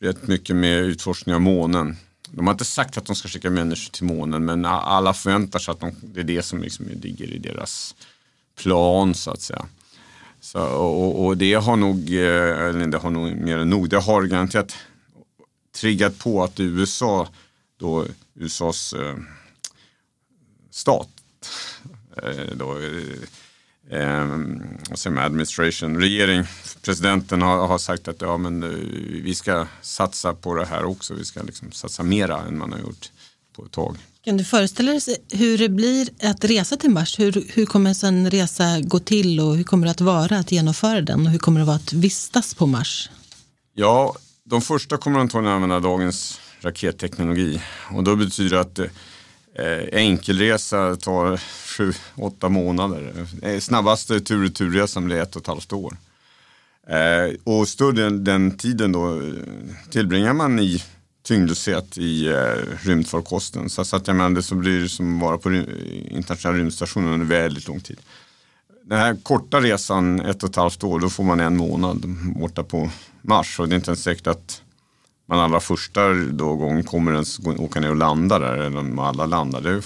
rätt 0.00 0.28
mycket 0.28 0.56
med 0.56 0.78
utforskning 0.78 1.34
av 1.34 1.40
månen. 1.40 1.96
De 2.30 2.46
har 2.46 2.54
inte 2.54 2.64
sagt 2.64 2.98
att 2.98 3.06
de 3.06 3.16
ska 3.16 3.28
skicka 3.28 3.50
människor 3.50 3.90
till 3.90 4.04
månen 4.04 4.44
men 4.44 4.64
alla 4.64 5.14
förväntar 5.14 5.58
sig 5.58 5.72
att 5.72 5.80
de, 5.80 5.94
det 6.02 6.20
är 6.20 6.24
det 6.24 6.42
som 6.42 6.62
liksom 6.62 6.86
ligger 7.02 7.30
i 7.30 7.38
deras 7.38 7.94
plan 8.62 9.14
så 9.14 9.30
att 9.30 9.40
säga. 9.40 9.66
Så, 10.46 10.60
och, 10.60 11.26
och, 11.26 11.36
det 11.36 11.54
har 11.54 11.76
nog, 11.76 12.10
eh, 12.10 12.66
eller 12.66 12.86
det 12.86 12.98
har 12.98 13.10
nog 13.10 13.36
mer 13.36 13.58
än 13.58 13.70
nog, 13.70 13.88
det 13.88 13.98
har 13.98 14.22
garanterat 14.22 14.76
triggat 15.80 16.18
på 16.18 16.44
att 16.44 16.60
USA, 16.60 17.28
då 17.76 18.06
USAs 18.34 18.92
eh, 18.92 19.16
stat, 20.70 21.08
eh, 22.22 22.56
då, 22.56 22.78
eh, 22.78 24.00
eh, 24.00 24.26
vad 24.88 24.98
säger 24.98 25.14
man, 25.14 25.24
administration, 25.24 26.00
regering, 26.00 26.44
presidenten 26.82 27.42
har, 27.42 27.66
har, 27.66 27.78
sagt 27.78 28.08
att 28.08 28.20
ja, 28.20 28.36
men, 28.36 28.62
eh, 28.62 28.68
vi 29.22 29.34
ska 29.34 29.66
satsa 29.80 30.34
på 30.34 30.54
det 30.54 30.66
här 30.66 30.84
också, 30.84 31.14
vi 31.14 31.24
ska 31.24 31.42
liksom 31.42 31.72
satsa 31.72 32.02
mera 32.02 32.42
än 32.42 32.58
man 32.58 32.72
har 32.72 32.78
gjort 32.78 33.10
på 33.56 33.64
ett 33.64 33.72
tag. 33.72 33.96
Kan 34.24 34.36
du 34.36 34.44
föreställa 34.44 34.92
dig 34.92 35.00
hur 35.30 35.58
det 35.58 35.68
blir 35.68 36.08
att 36.22 36.44
resa 36.44 36.76
till 36.76 36.90
Mars? 36.90 37.18
Hur, 37.18 37.44
hur 37.54 37.66
kommer 37.66 38.04
en 38.04 38.30
resa 38.30 38.80
gå 38.80 38.98
till 38.98 39.40
och 39.40 39.56
hur 39.56 39.64
kommer 39.64 39.86
det 39.86 39.90
att 39.90 40.00
vara 40.00 40.38
att 40.38 40.52
genomföra 40.52 41.00
den 41.00 41.26
och 41.26 41.32
hur 41.32 41.38
kommer 41.38 41.60
det 41.60 41.66
vara 41.66 41.76
att 41.76 41.92
vistas 41.92 42.54
på 42.54 42.66
Mars? 42.66 43.10
Ja, 43.74 44.14
de 44.44 44.62
första 44.62 44.96
kommer 44.96 45.20
antagligen 45.20 45.54
använda 45.54 45.80
dagens 45.80 46.40
raketteknologi 46.60 47.62
och 47.92 48.04
då 48.04 48.16
betyder 48.16 48.56
det 48.56 48.60
att 48.60 48.78
eh, 48.78 50.00
enkelresa 50.00 50.96
tar 50.96 51.36
sju, 51.76 51.92
åtta 52.16 52.48
månader. 52.48 53.26
Eh, 53.42 53.60
snabbaste 53.60 54.20
tur 54.20 54.44
och 54.44 54.54
turresan 54.54 55.04
blir 55.04 55.16
ett 55.16 55.36
och 55.36 55.42
ett 55.42 55.48
halvt 55.48 55.72
år. 55.72 55.96
Eh, 56.88 57.34
och 57.44 57.68
större 57.68 58.10
den 58.10 58.58
tiden 58.58 58.92
då 58.92 59.20
eh, 59.20 59.32
tillbringar 59.90 60.32
man 60.32 60.58
i 60.58 60.82
tyngdlöshet 61.26 61.98
i 61.98 62.28
eh, 62.28 62.34
rymdfarkosten. 62.82 63.70
Så, 63.70 63.84
så 63.84 63.96
att 63.96 64.06
jag 64.06 64.16
menar, 64.16 64.30
det 64.30 64.42
så 64.42 64.54
blir 64.54 64.80
det 64.80 64.88
som 64.88 65.16
att 65.16 65.22
vara 65.22 65.38
på 65.38 65.54
internationella 66.10 66.58
rymdstationen 66.58 67.12
under 67.12 67.26
väldigt 67.26 67.68
lång 67.68 67.80
tid. 67.80 68.00
Den 68.84 68.98
här 68.98 69.16
korta 69.22 69.60
resan, 69.60 70.20
ett 70.20 70.42
och 70.42 70.50
ett 70.50 70.56
halvt 70.56 70.84
år, 70.84 71.00
då 71.00 71.10
får 71.10 71.24
man 71.24 71.40
en 71.40 71.56
månad 71.56 72.04
borta 72.40 72.62
på 72.62 72.90
Mars. 73.22 73.60
Och 73.60 73.68
det 73.68 73.74
är 73.74 73.76
inte 73.76 73.90
ens 73.90 74.02
säkert 74.02 74.26
att 74.26 74.62
man 75.28 75.38
allra 75.38 75.60
första 75.60 76.14
då 76.14 76.54
gången 76.54 76.84
kommer 76.84 77.12
ens 77.12 77.38
åka 77.38 77.80
ner 77.80 77.90
och 77.90 77.96
landa 77.96 78.38
där, 78.38 78.56
eller 78.56 78.78
om 78.78 78.98
alla 78.98 79.26
landar. 79.26 79.60
Det, 79.60 79.82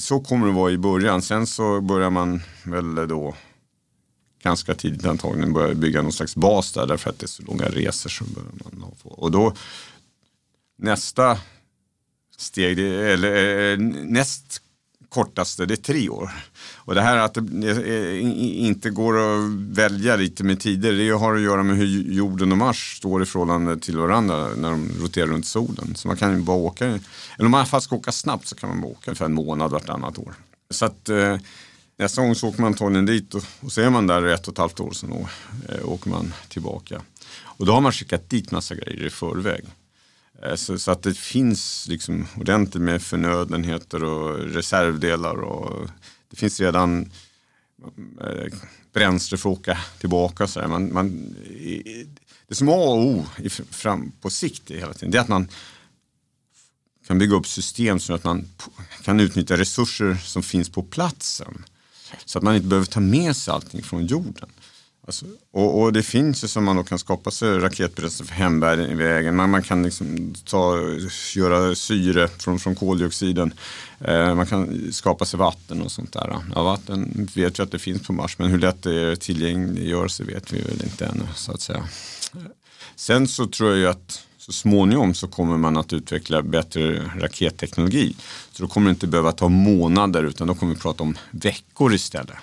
så 0.00 0.20
kommer 0.20 0.46
det 0.46 0.52
vara 0.52 0.70
i 0.70 0.78
början. 0.78 1.22
Sen 1.22 1.46
så 1.46 1.80
börjar 1.80 2.10
man 2.10 2.42
väl 2.64 3.08
då 3.08 3.34
ganska 4.42 4.74
tidigt 4.74 5.04
antagligen 5.04 5.52
börja 5.52 5.74
bygga 5.74 6.02
någon 6.02 6.12
slags 6.12 6.36
bas 6.36 6.72
där, 6.72 6.86
därför 6.86 7.10
att 7.10 7.18
det 7.18 7.24
är 7.24 7.28
så 7.28 7.42
långa 7.42 7.64
resor. 7.64 8.10
som 8.10 8.26
börjar 8.34 8.50
man 8.72 8.90
få. 9.02 9.08
Och 9.08 9.30
då 9.30 9.54
Nästa 10.78 11.38
steg, 12.36 12.78
eller 12.78 13.72
eh, 13.72 13.78
näst 14.04 14.62
kortaste, 15.08 15.66
det 15.66 15.74
är 15.74 15.76
tre 15.76 16.08
år. 16.08 16.30
Och 16.76 16.94
det 16.94 17.00
här 17.00 17.16
att 17.16 17.36
eh, 17.36 17.42
det 17.42 18.20
inte 18.40 18.90
går 18.90 19.18
att 19.18 19.50
välja 19.52 20.16
lite 20.16 20.44
med 20.44 20.60
tider, 20.60 20.92
det 20.92 21.10
har 21.10 21.34
att 21.34 21.42
göra 21.42 21.62
med 21.62 21.76
hur 21.76 21.86
jorden 22.12 22.52
och 22.52 22.58
Mars 22.58 22.96
står 22.96 23.22
i 23.22 23.26
förhållande 23.26 23.78
till 23.78 23.98
varandra 23.98 24.48
när 24.56 24.70
de 24.70 24.90
roterar 25.00 25.26
runt 25.26 25.46
solen. 25.46 25.94
Så 25.94 26.08
man 26.08 26.16
kan 26.16 26.36
ju 26.36 26.42
bara 26.42 26.56
åka, 26.56 26.86
eller 26.86 27.00
om 27.38 27.50
man 27.50 27.58
i 27.58 27.60
alla 27.60 27.66
fall 27.66 27.82
ska 27.82 27.96
åka 27.96 28.12
snabbt 28.12 28.46
så 28.46 28.54
kan 28.54 28.68
man 28.68 28.80
bara 28.80 28.92
åka 28.92 29.14
för 29.14 29.24
en 29.24 29.34
månad 29.34 29.70
vartannat 29.70 30.18
år. 30.18 30.34
Så 30.70 30.84
att 30.84 31.08
eh, 31.08 31.38
nästa 31.98 32.22
gång 32.22 32.34
så 32.34 32.48
åker 32.48 32.60
man 32.60 32.72
antagligen 32.72 33.06
dit 33.06 33.34
och, 33.34 33.44
och 33.60 33.72
så 33.72 33.80
är 33.80 33.90
man 33.90 34.06
där 34.06 34.26
ett 34.26 34.48
och 34.48 34.52
ett 34.52 34.58
halvt 34.58 34.80
år, 34.80 34.92
sen 34.92 35.12
eh, 35.68 35.88
åker 35.88 36.10
man 36.10 36.34
tillbaka. 36.48 37.02
Och 37.42 37.66
då 37.66 37.72
har 37.72 37.80
man 37.80 37.92
skickat 37.92 38.30
dit 38.30 38.50
massa 38.50 38.74
grejer 38.74 39.06
i 39.06 39.10
förväg. 39.10 39.64
Eh, 40.42 40.54
så, 40.54 40.78
så, 40.78 40.90
att 40.90 41.02
det 41.02 41.14
finns 41.14 41.88
liksom 41.88 42.26
ordentligt 42.36 42.82
med 42.82 43.02
förnödenheter 43.02 44.04
och 44.04 44.38
reservdelar 44.38 45.34
och 45.34 45.90
det 46.30 46.36
finns 46.36 46.60
redan 46.60 47.10
eh, 48.20 48.52
bränsle 48.92 49.38
för 49.38 49.50
att 49.50 49.58
åka 49.58 49.78
tillbaka. 49.98 50.46
Så 50.46 50.68
man, 50.68 50.92
man, 50.92 51.34
det 52.48 52.54
som 52.54 52.68
är 52.68 52.72
A 52.72 52.76
och 52.76 53.06
O 53.06 53.24
fram 53.70 54.12
på 54.20 54.30
sikt 54.30 54.70
är 54.70 54.78
hela 54.78 54.94
tiden, 54.94 55.10
det 55.10 55.18
är 55.18 55.22
att 55.22 55.28
man 55.28 55.48
kan 57.06 57.18
bygga 57.18 57.36
upp 57.36 57.46
system 57.46 58.00
så 58.00 58.14
att 58.14 58.24
man 58.24 58.48
kan 59.02 59.20
utnyttja 59.20 59.56
resurser 59.56 60.14
som 60.14 60.42
finns 60.42 60.70
på 60.70 60.82
platsen. 60.82 61.64
Så 62.24 62.38
att 62.38 62.44
man 62.44 62.54
inte 62.54 62.66
behöver 62.66 62.86
ta 62.86 63.00
med 63.00 63.36
sig 63.36 63.54
allting 63.54 63.82
från 63.82 64.06
jorden. 64.06 64.48
Alltså, 65.06 65.26
och, 65.52 65.82
och, 65.82 65.92
det 65.92 66.02
finns 66.02 66.44
ju 66.44 66.48
som 66.48 66.64
man 66.64 66.76
då 66.76 66.82
kan 66.82 66.98
skapa 66.98 67.30
sig 67.30 67.58
raketbränsle 67.58 68.26
för 68.26 68.34
hemvägen. 68.34 69.36
Man, 69.36 69.50
man 69.50 69.62
kan 69.62 69.82
liksom 69.82 70.34
ta, 70.44 70.78
göra 71.34 71.74
syre 71.74 72.28
från, 72.28 72.58
från 72.58 72.74
koldioxiden. 72.74 73.54
Eh, 74.00 74.34
man 74.34 74.46
kan 74.46 74.92
skapa 74.92 75.24
sig 75.24 75.38
vatten 75.38 75.82
och 75.82 75.92
sånt 75.92 76.12
där. 76.12 76.36
Ja, 76.54 76.62
vatten 76.62 77.28
vet 77.34 77.58
vi 77.58 77.62
att 77.62 77.70
det 77.70 77.78
finns 77.78 78.06
på 78.06 78.12
Mars 78.12 78.38
men 78.38 78.50
hur 78.50 78.58
lätt 78.58 78.82
det 78.82 79.00
är 79.00 79.16
sig 80.08 80.26
vet 80.26 80.52
vi 80.52 80.60
väl 80.60 80.82
inte 80.84 81.06
ännu 81.06 81.24
så 81.34 81.52
att 81.52 81.60
säga. 81.60 81.88
Sen 82.96 83.28
så 83.28 83.46
tror 83.46 83.70
jag 83.70 83.78
ju 83.78 83.86
att 83.86 84.22
så 84.38 84.52
småningom 84.52 85.14
så 85.14 85.28
kommer 85.28 85.58
man 85.58 85.76
att 85.76 85.92
utveckla 85.92 86.42
bättre 86.42 87.10
raketteknologi. 87.18 88.16
Så 88.52 88.62
då 88.62 88.68
kommer 88.68 88.86
det 88.86 88.90
inte 88.90 89.06
behöva 89.06 89.32
ta 89.32 89.48
månader 89.48 90.24
utan 90.24 90.46
då 90.46 90.54
kommer 90.54 90.74
vi 90.74 90.80
prata 90.80 91.02
om 91.02 91.16
veckor 91.30 91.94
istället. 91.94 92.36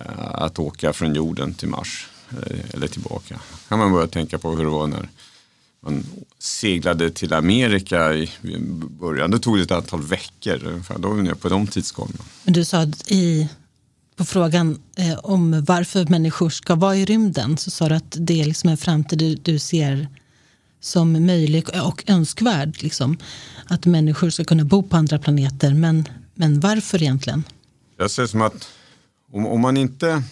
Eh, 0.00 0.42
att 0.42 0.58
åka 0.58 0.92
från 0.92 1.14
jorden 1.14 1.54
till 1.54 1.68
Mars 1.68 2.08
eh, 2.30 2.74
eller 2.74 2.88
tillbaka. 2.88 3.40
kan 3.68 3.78
man 3.78 3.92
börja 3.92 4.06
tänka 4.06 4.38
på 4.38 4.50
hur 4.50 4.64
det 4.64 4.70
var 4.70 4.86
när 4.86 5.08
man 5.80 6.06
seglade 6.38 7.10
till 7.10 7.32
Amerika 7.32 8.14
i 8.14 8.30
början. 9.00 9.30
Det 9.30 9.38
tog 9.38 9.60
ett 9.60 9.70
antal 9.70 10.02
veckor. 10.02 10.82
Då 10.98 11.08
var 11.08 11.14
vi 11.14 11.34
på 11.34 11.48
de 11.48 11.66
tidsskalorna. 11.66 12.24
Men 12.44 12.54
du 12.54 12.64
sa 12.64 12.82
i, 13.06 13.48
på 14.16 14.24
frågan 14.24 14.78
eh, 14.96 15.18
om 15.18 15.64
varför 15.64 16.06
människor 16.06 16.50
ska 16.50 16.74
vara 16.74 16.96
i 16.96 17.04
rymden 17.04 17.56
så 17.56 17.70
sa 17.70 17.88
du 17.88 17.94
att 17.94 18.16
det 18.18 18.40
är 18.40 18.44
liksom 18.44 18.70
en 18.70 18.76
framtid 18.76 19.18
du, 19.18 19.34
du 19.34 19.58
ser 19.58 20.08
som 20.80 21.26
möjlig 21.26 21.68
och 21.82 22.04
önskvärd. 22.06 22.82
Liksom. 22.82 23.18
Att 23.66 23.86
människor 23.86 24.30
ska 24.30 24.44
kunna 24.44 24.64
bo 24.64 24.82
på 24.82 24.96
andra 24.96 25.18
planeter. 25.18 25.74
Men, 25.74 26.08
men 26.34 26.60
varför 26.60 27.02
egentligen? 27.02 27.44
Jag 27.96 28.10
ser 28.10 28.26
som 28.26 28.42
att 28.42 28.68
om, 29.32 29.46
om 29.46 29.60
man 29.60 29.76
inte 29.76 30.22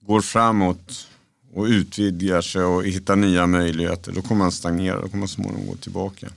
går 0.00 0.20
framåt 0.20 1.08
och 1.52 1.64
utvidgar 1.64 2.40
sig 2.40 2.62
och 2.62 2.84
hittar 2.84 3.16
nya 3.16 3.46
möjligheter, 3.46 4.12
då 4.12 4.22
kommer 4.22 4.38
man 4.38 4.52
stagnera, 4.52 5.00
då 5.00 5.02
kommer 5.02 5.16
man 5.16 5.28
småningom 5.28 5.66
gå 5.66 5.76
tillbaka. 5.76 6.28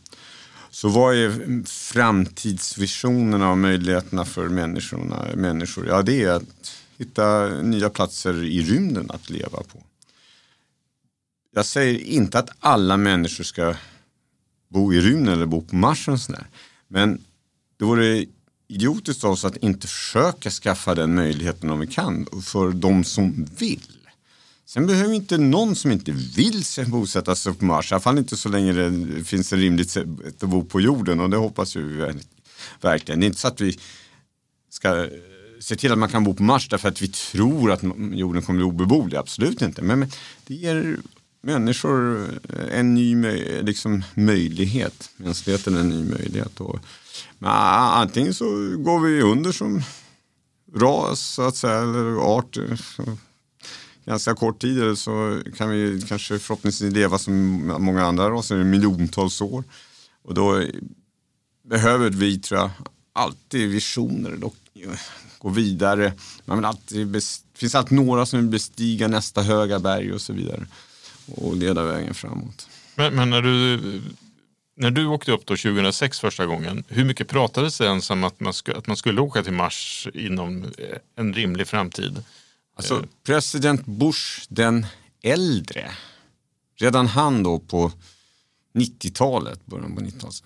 Så 0.69 0.89
vad 0.89 1.15
är 1.15 1.63
framtidsvisionerna 1.65 3.51
och 3.51 3.57
möjligheterna 3.57 4.25
för 4.25 4.49
människorna, 4.49 5.25
människor? 5.35 5.87
Ja, 5.87 6.01
det 6.01 6.23
är 6.23 6.31
att 6.31 6.77
hitta 6.97 7.47
nya 7.61 7.89
platser 7.89 8.43
i 8.43 8.63
rymden 8.63 9.11
att 9.11 9.29
leva 9.29 9.63
på. 9.63 9.83
Jag 11.53 11.65
säger 11.65 11.99
inte 11.99 12.39
att 12.39 12.49
alla 12.59 12.97
människor 12.97 13.43
ska 13.43 13.75
bo 14.69 14.93
i 14.93 15.01
rymden 15.01 15.33
eller 15.33 15.45
bo 15.45 15.61
på 15.61 15.75
Mars. 15.75 16.07
Och 16.07 16.19
sådär. 16.19 16.47
Men 16.87 17.23
det 17.77 17.85
vore 17.85 18.25
idiotiskt 18.67 19.23
av 19.23 19.31
oss 19.31 19.45
att 19.45 19.57
inte 19.57 19.87
försöka 19.87 20.49
skaffa 20.49 20.95
den 20.95 21.15
möjligheten 21.15 21.69
om 21.69 21.79
vi 21.79 21.87
kan 21.87 22.27
för 22.43 22.71
de 22.71 23.03
som 23.03 23.47
vill. 23.57 23.81
Sen 24.65 24.87
behöver 24.87 25.13
inte 25.13 25.37
någon 25.37 25.75
som 25.75 25.91
inte 25.91 26.11
vill 26.11 26.63
bosätta 26.87 27.35
sig 27.35 27.53
på 27.53 27.65
Mars, 27.65 27.91
i 27.91 27.95
alla 27.95 28.01
fall 28.01 28.17
inte 28.17 28.37
så 28.37 28.49
länge 28.49 28.73
det 28.73 29.23
finns 29.23 29.53
ett 29.53 29.59
rimligt 29.59 29.89
sätt 29.89 30.07
att 30.43 30.49
bo 30.49 30.65
på 30.65 30.81
jorden 30.81 31.19
och 31.19 31.29
det 31.29 31.37
hoppas 31.37 31.75
vi 31.75 32.13
verkligen. 32.81 33.19
Det 33.19 33.25
är 33.25 33.27
inte 33.27 33.39
så 33.39 33.47
att 33.47 33.61
vi 33.61 33.79
ska 34.69 35.03
eh, 35.03 35.09
se 35.59 35.75
till 35.75 35.91
att 35.91 35.97
man 35.97 36.09
kan 36.09 36.23
bo 36.23 36.33
på 36.33 36.43
Mars 36.43 36.69
därför 36.69 36.89
att 36.89 37.01
vi 37.01 37.07
tror 37.07 37.71
att 37.71 37.83
jorden 38.11 38.41
kommer 38.41 38.57
bli 38.57 38.63
obeboelig, 38.63 39.17
absolut 39.17 39.61
inte. 39.61 39.81
Men 39.81 40.11
det 40.47 40.53
ger 40.53 40.97
människor 41.47 42.29
eh, 42.49 42.79
en 42.79 42.93
ny 42.93 43.15
liksom, 43.61 44.03
möjlighet, 44.15 45.09
mänskligheten 45.17 45.77
en 45.77 45.89
ny 45.89 46.03
möjlighet. 46.03 46.61
Och, 46.61 46.79
men 47.39 47.51
antingen 47.51 48.33
så 48.33 48.45
går 48.77 48.99
vi 48.99 49.21
under 49.21 49.51
som 49.51 49.81
ras 50.75 51.19
så 51.19 51.41
att 51.41 51.55
säga, 51.55 51.77
eller 51.77 52.15
art 52.15 52.57
ganska 54.05 54.35
kort 54.35 54.61
tid 54.61 54.81
eller 54.81 54.95
så 54.95 55.41
kan 55.57 55.69
vi 55.69 56.01
kanske 56.07 56.39
förhoppningsvis 56.39 56.93
leva 56.93 57.17
som 57.17 57.67
många 57.79 58.03
andra 58.03 58.29
raser 58.29 58.61
i 58.61 58.63
miljontals 58.63 59.41
år. 59.41 59.63
Och 60.23 60.33
då 60.33 60.63
behöver 61.69 62.09
vi, 62.09 62.39
tror 62.39 62.59
jag, 62.59 62.69
alltid 63.13 63.69
visioner 63.69 64.43
och 64.43 64.55
gå 65.39 65.49
vidare. 65.49 66.13
Man 66.45 66.57
vill 66.57 66.65
alltid 66.65 67.07
det 67.07 67.59
finns 67.59 67.75
alltid 67.75 67.97
några 67.97 68.25
som 68.25 68.39
vill 68.39 68.49
bestiga 68.49 69.07
nästa 69.07 69.41
höga 69.41 69.79
berg 69.79 70.13
och 70.13 70.21
så 70.21 70.33
vidare 70.33 70.67
och 71.35 71.55
leda 71.55 71.85
vägen 71.85 72.13
framåt. 72.13 72.69
Men, 72.95 73.15
men 73.15 73.29
när, 73.29 73.41
du, 73.41 74.01
när 74.75 74.91
du 74.91 75.05
åkte 75.05 75.31
upp 75.31 75.45
då 75.45 75.55
2006 75.55 76.19
första 76.19 76.45
gången, 76.45 76.83
hur 76.87 77.05
mycket 77.05 77.27
pratades 77.27 77.77
det 77.77 77.85
ens 77.85 78.09
om 78.09 78.23
att 78.23 78.39
man, 78.39 78.53
att 78.75 78.87
man 78.87 78.97
skulle 78.97 79.21
åka 79.21 79.43
till 79.43 79.53
Mars 79.53 80.07
inom 80.13 80.65
en 81.15 81.33
rimlig 81.33 81.67
framtid? 81.67 82.23
Alltså, 82.75 83.05
president 83.23 83.85
Bush 83.85 84.45
den 84.49 84.85
äldre, 85.23 85.91
redan 86.75 87.07
han 87.07 87.43
då 87.43 87.59
på 87.59 87.91
90-talet, 88.73 89.65
början 89.65 89.95
på 89.95 90.01
90-talet, 90.01 90.43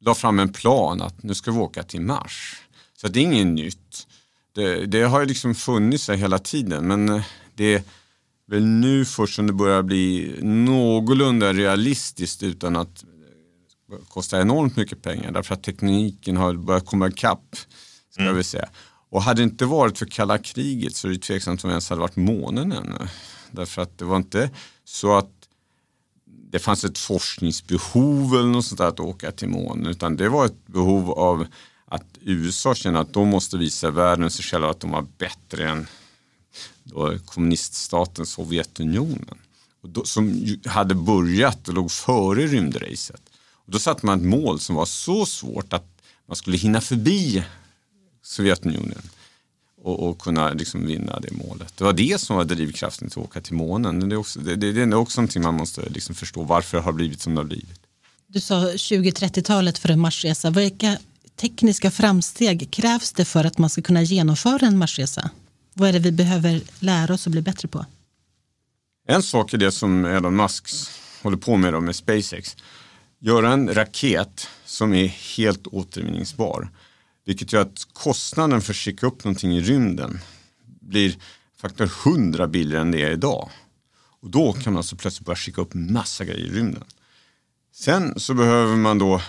la 0.00 0.14
fram 0.14 0.38
en 0.38 0.52
plan 0.52 1.02
att 1.02 1.22
nu 1.22 1.34
ska 1.34 1.50
vi 1.50 1.58
åka 1.58 1.82
till 1.82 2.00
Mars. 2.00 2.62
Så 2.96 3.08
det 3.08 3.20
är 3.20 3.22
inget 3.22 3.46
nytt. 3.46 4.06
Det, 4.54 4.86
det 4.86 5.02
har 5.02 5.20
ju 5.20 5.26
liksom 5.26 5.54
funnits 5.54 6.08
hela 6.10 6.38
tiden 6.38 6.86
men 6.86 7.22
det 7.54 7.74
är 7.74 7.82
väl 8.46 8.64
nu 8.64 9.04
först 9.04 9.34
som 9.34 9.46
det 9.46 9.52
börjar 9.52 9.82
bli 9.82 10.34
någorlunda 10.42 11.52
realistiskt 11.52 12.42
utan 12.42 12.76
att 12.76 13.04
kosta 14.08 14.40
enormt 14.40 14.76
mycket 14.76 15.02
pengar 15.02 15.32
därför 15.32 15.54
att 15.54 15.62
tekniken 15.62 16.36
har 16.36 16.54
börjat 16.54 16.86
komma 16.86 17.08
ikapp. 17.08 17.56
Ska 18.10 18.22
mm. 18.22 18.36
vi 18.36 18.44
säga. 18.44 18.68
Och 19.10 19.22
hade 19.22 19.40
det 19.40 19.44
inte 19.44 19.66
varit 19.66 19.98
för 19.98 20.06
kalla 20.06 20.38
kriget 20.38 20.96
så 20.96 21.08
är 21.08 21.12
det 21.12 21.18
tveksamt 21.18 21.64
om 21.64 21.70
ens 21.70 21.90
hade 21.90 22.00
varit 22.00 22.16
månen 22.16 22.72
ännu. 22.72 23.08
Därför 23.50 23.82
att 23.82 23.98
det 23.98 24.04
var 24.04 24.16
inte 24.16 24.50
så 24.84 25.16
att 25.16 25.30
det 26.26 26.58
fanns 26.58 26.84
ett 26.84 26.98
forskningsbehov 26.98 28.34
eller 28.34 28.48
något 28.48 28.64
sånt 28.64 28.78
där 28.78 28.88
att 28.88 29.00
åka 29.00 29.32
till 29.32 29.48
månen 29.48 29.86
utan 29.86 30.16
det 30.16 30.28
var 30.28 30.46
ett 30.46 30.66
behov 30.66 31.10
av 31.10 31.46
att 31.86 32.18
USA 32.20 32.74
känner 32.74 33.00
att 33.00 33.12
de 33.12 33.28
måste 33.28 33.58
visa 33.58 33.90
världen 33.90 34.30
sig 34.30 34.44
själva 34.44 34.70
att 34.70 34.80
de 34.80 34.90
var 34.90 35.06
bättre 35.18 35.68
än 35.68 35.86
då 36.84 37.18
kommuniststaten 37.26 38.26
Sovjetunionen. 38.26 39.38
Och 39.82 39.88
då, 39.88 40.04
som 40.04 40.46
hade 40.66 40.94
börjat 40.94 41.68
och 41.68 41.74
låg 41.74 41.90
före 41.90 42.46
rymdracet. 42.46 43.22
Och 43.52 43.72
då 43.72 43.78
satte 43.78 44.06
man 44.06 44.18
ett 44.18 44.26
mål 44.26 44.60
som 44.60 44.76
var 44.76 44.86
så 44.86 45.26
svårt 45.26 45.72
att 45.72 46.02
man 46.28 46.36
skulle 46.36 46.56
hinna 46.56 46.80
förbi 46.80 47.44
Sovjetunionen 48.22 49.02
och, 49.82 50.08
och 50.08 50.18
kunna 50.18 50.52
liksom 50.52 50.86
vinna 50.86 51.20
det 51.20 51.30
målet. 51.32 51.76
Det 51.76 51.84
var 51.84 51.92
det 51.92 52.20
som 52.20 52.36
var 52.36 52.44
drivkraften 52.44 53.10
till 53.10 53.18
att 53.18 53.24
åka 53.24 53.40
till 53.40 53.54
månen. 53.54 54.08
Det 54.08 54.14
är 54.14 54.16
också, 54.16 54.40
det, 54.40 54.56
det 54.56 54.82
är 54.82 54.94
också 54.94 55.20
någonting 55.20 55.42
man 55.42 55.54
måste 55.54 55.88
liksom 55.88 56.14
förstå 56.14 56.42
varför 56.42 56.76
det 56.76 56.84
har 56.84 56.92
blivit 56.92 57.20
som 57.20 57.34
det 57.34 57.40
har 57.40 57.46
blivit. 57.46 57.80
Du 58.26 58.40
sa 58.40 58.54
20-30-talet 58.54 59.78
för 59.78 59.88
en 59.88 60.00
Marsresa. 60.00 60.50
Vilka 60.50 60.98
tekniska 61.36 61.90
framsteg 61.90 62.70
krävs 62.70 63.12
det 63.12 63.24
för 63.24 63.44
att 63.44 63.58
man 63.58 63.70
ska 63.70 63.82
kunna 63.82 64.02
genomföra 64.02 64.66
en 64.66 64.78
Marsresa? 64.78 65.30
Vad 65.74 65.88
är 65.88 65.92
det 65.92 65.98
vi 65.98 66.12
behöver 66.12 66.62
lära 66.78 67.14
oss 67.14 67.26
och 67.26 67.32
bli 67.32 67.42
bättre 67.42 67.68
på? 67.68 67.86
En 69.06 69.22
sak 69.22 69.54
är 69.54 69.58
det 69.58 69.72
som 69.72 70.04
Elon 70.04 70.36
Musk 70.36 70.68
håller 71.22 71.36
på 71.36 71.56
med 71.56 71.72
då 71.72 71.80
med 71.80 71.96
SpaceX. 71.96 72.56
Göra 73.18 73.52
en 73.52 73.74
raket 73.74 74.48
som 74.64 74.94
är 74.94 75.06
helt 75.06 75.66
återvinningsbar. 75.66 76.68
Vilket 77.24 77.52
gör 77.52 77.60
att 77.60 77.86
kostnaden 77.92 78.60
för 78.60 78.72
att 78.72 78.76
skicka 78.76 79.06
upp 79.06 79.24
någonting 79.24 79.56
i 79.56 79.60
rymden 79.60 80.20
blir 80.80 81.16
faktor 81.56 81.90
100 82.06 82.46
billigare 82.46 82.80
än 82.80 82.90
det 82.90 83.02
är 83.02 83.10
idag. 83.10 83.50
Och 84.20 84.30
då 84.30 84.52
kan 84.52 84.72
man 84.72 84.76
alltså 84.76 84.96
plötsligt 84.96 85.26
börja 85.26 85.36
skicka 85.36 85.60
upp 85.60 85.74
massa 85.74 86.24
grejer 86.24 86.46
i 86.46 86.50
rymden. 86.50 86.84
Sen 87.72 88.20
så 88.20 88.34
behöver 88.34 88.76
man 88.76 88.98
då 88.98 89.20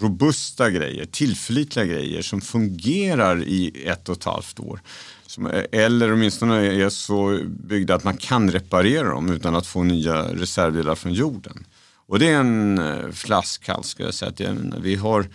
robusta 0.00 0.70
grejer, 0.70 1.04
tillförlitliga 1.04 1.84
grejer 1.84 2.22
som 2.22 2.40
fungerar 2.40 3.42
i 3.42 3.84
ett 3.86 4.08
och 4.08 4.16
ett 4.16 4.24
halvt 4.24 4.60
år. 4.60 4.80
Som, 5.26 5.46
eh, 5.46 5.64
eller 5.72 6.12
åtminstone 6.12 6.84
är 6.84 6.88
så 6.88 7.40
byggda 7.46 7.94
att 7.94 8.04
man 8.04 8.16
kan 8.16 8.50
reparera 8.50 9.08
dem 9.08 9.32
utan 9.32 9.54
att 9.54 9.66
få 9.66 9.82
nya 9.82 10.22
reservdelar 10.22 10.94
från 10.94 11.12
jorden. 11.12 11.64
Och 12.06 12.18
det 12.18 12.28
är 12.28 12.40
en 12.40 12.78
eh, 12.78 13.10
flaskhals 13.10 13.88
ska 13.88 14.02
jag 14.02 14.14
säga. 14.14 14.56
Vi 14.82 14.94
har 14.96 15.26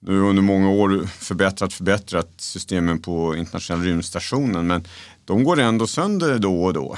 nu 0.00 0.20
under 0.20 0.42
många 0.42 0.70
år 0.70 1.06
förbättrat, 1.06 1.72
förbättrat 1.72 2.30
systemen 2.36 3.02
på 3.02 3.36
internationella 3.36 3.84
rymdstationen 3.84 4.66
men 4.66 4.84
de 5.24 5.44
går 5.44 5.60
ändå 5.60 5.86
sönder 5.86 6.38
då 6.38 6.64
och 6.64 6.72
då. 6.72 6.96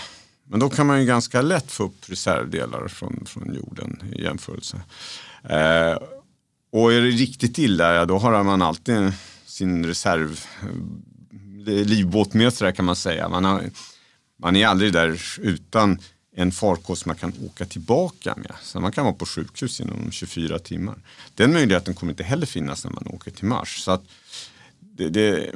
Men 0.49 0.61
då 0.61 0.71
kan 0.71 0.87
man 0.87 1.01
ju 1.01 1.07
ganska 1.07 1.43
lätt 1.43 1.73
få 1.73 1.85
upp 1.85 2.11
reservdelar 2.11 2.89
från, 2.89 3.25
från 3.27 3.55
jorden 3.55 4.03
i 4.17 4.23
jämförelse. 4.23 4.81
Eh, 5.45 5.99
och 6.71 6.93
är 6.93 7.01
det 7.01 7.11
riktigt 7.11 7.59
illa, 7.59 7.95
ja, 7.95 8.05
då 8.05 8.19
har 8.19 8.45
man 8.45 8.63
alltid 8.63 9.13
sin 9.47 9.87
reserv 9.87 10.41
eh, 11.67 11.87
livbåt 11.87 12.35
med 12.35 12.53
sig 12.53 12.75
kan 12.75 12.85
man 12.85 12.97
säga. 12.97 13.29
Man, 13.29 13.45
har, 13.45 13.71
man 14.39 14.57
är 14.57 14.67
aldrig 14.67 14.93
där 14.93 15.23
utan 15.39 15.99
en 16.37 16.53
farkost 16.53 17.07
man 17.07 17.17
kan 17.17 17.33
åka 17.47 17.65
tillbaka 17.65 18.35
med. 18.37 18.53
Så 18.63 18.81
man 18.81 18.93
kan 18.93 19.05
vara 19.05 19.15
på 19.15 19.27
sjukhus 19.27 19.81
inom 19.81 20.11
24 20.11 20.59
timmar. 20.59 20.99
Den 21.35 21.53
möjligheten 21.53 21.95
kommer 21.95 22.13
inte 22.13 22.23
heller 22.23 22.47
finnas 22.47 22.85
när 22.85 22.93
man 22.93 23.07
åker 23.07 23.31
till 23.31 23.45
Mars. 23.45 23.83
Så 23.83 23.91
att 23.91 24.03
det, 24.81 25.09
det, 25.09 25.53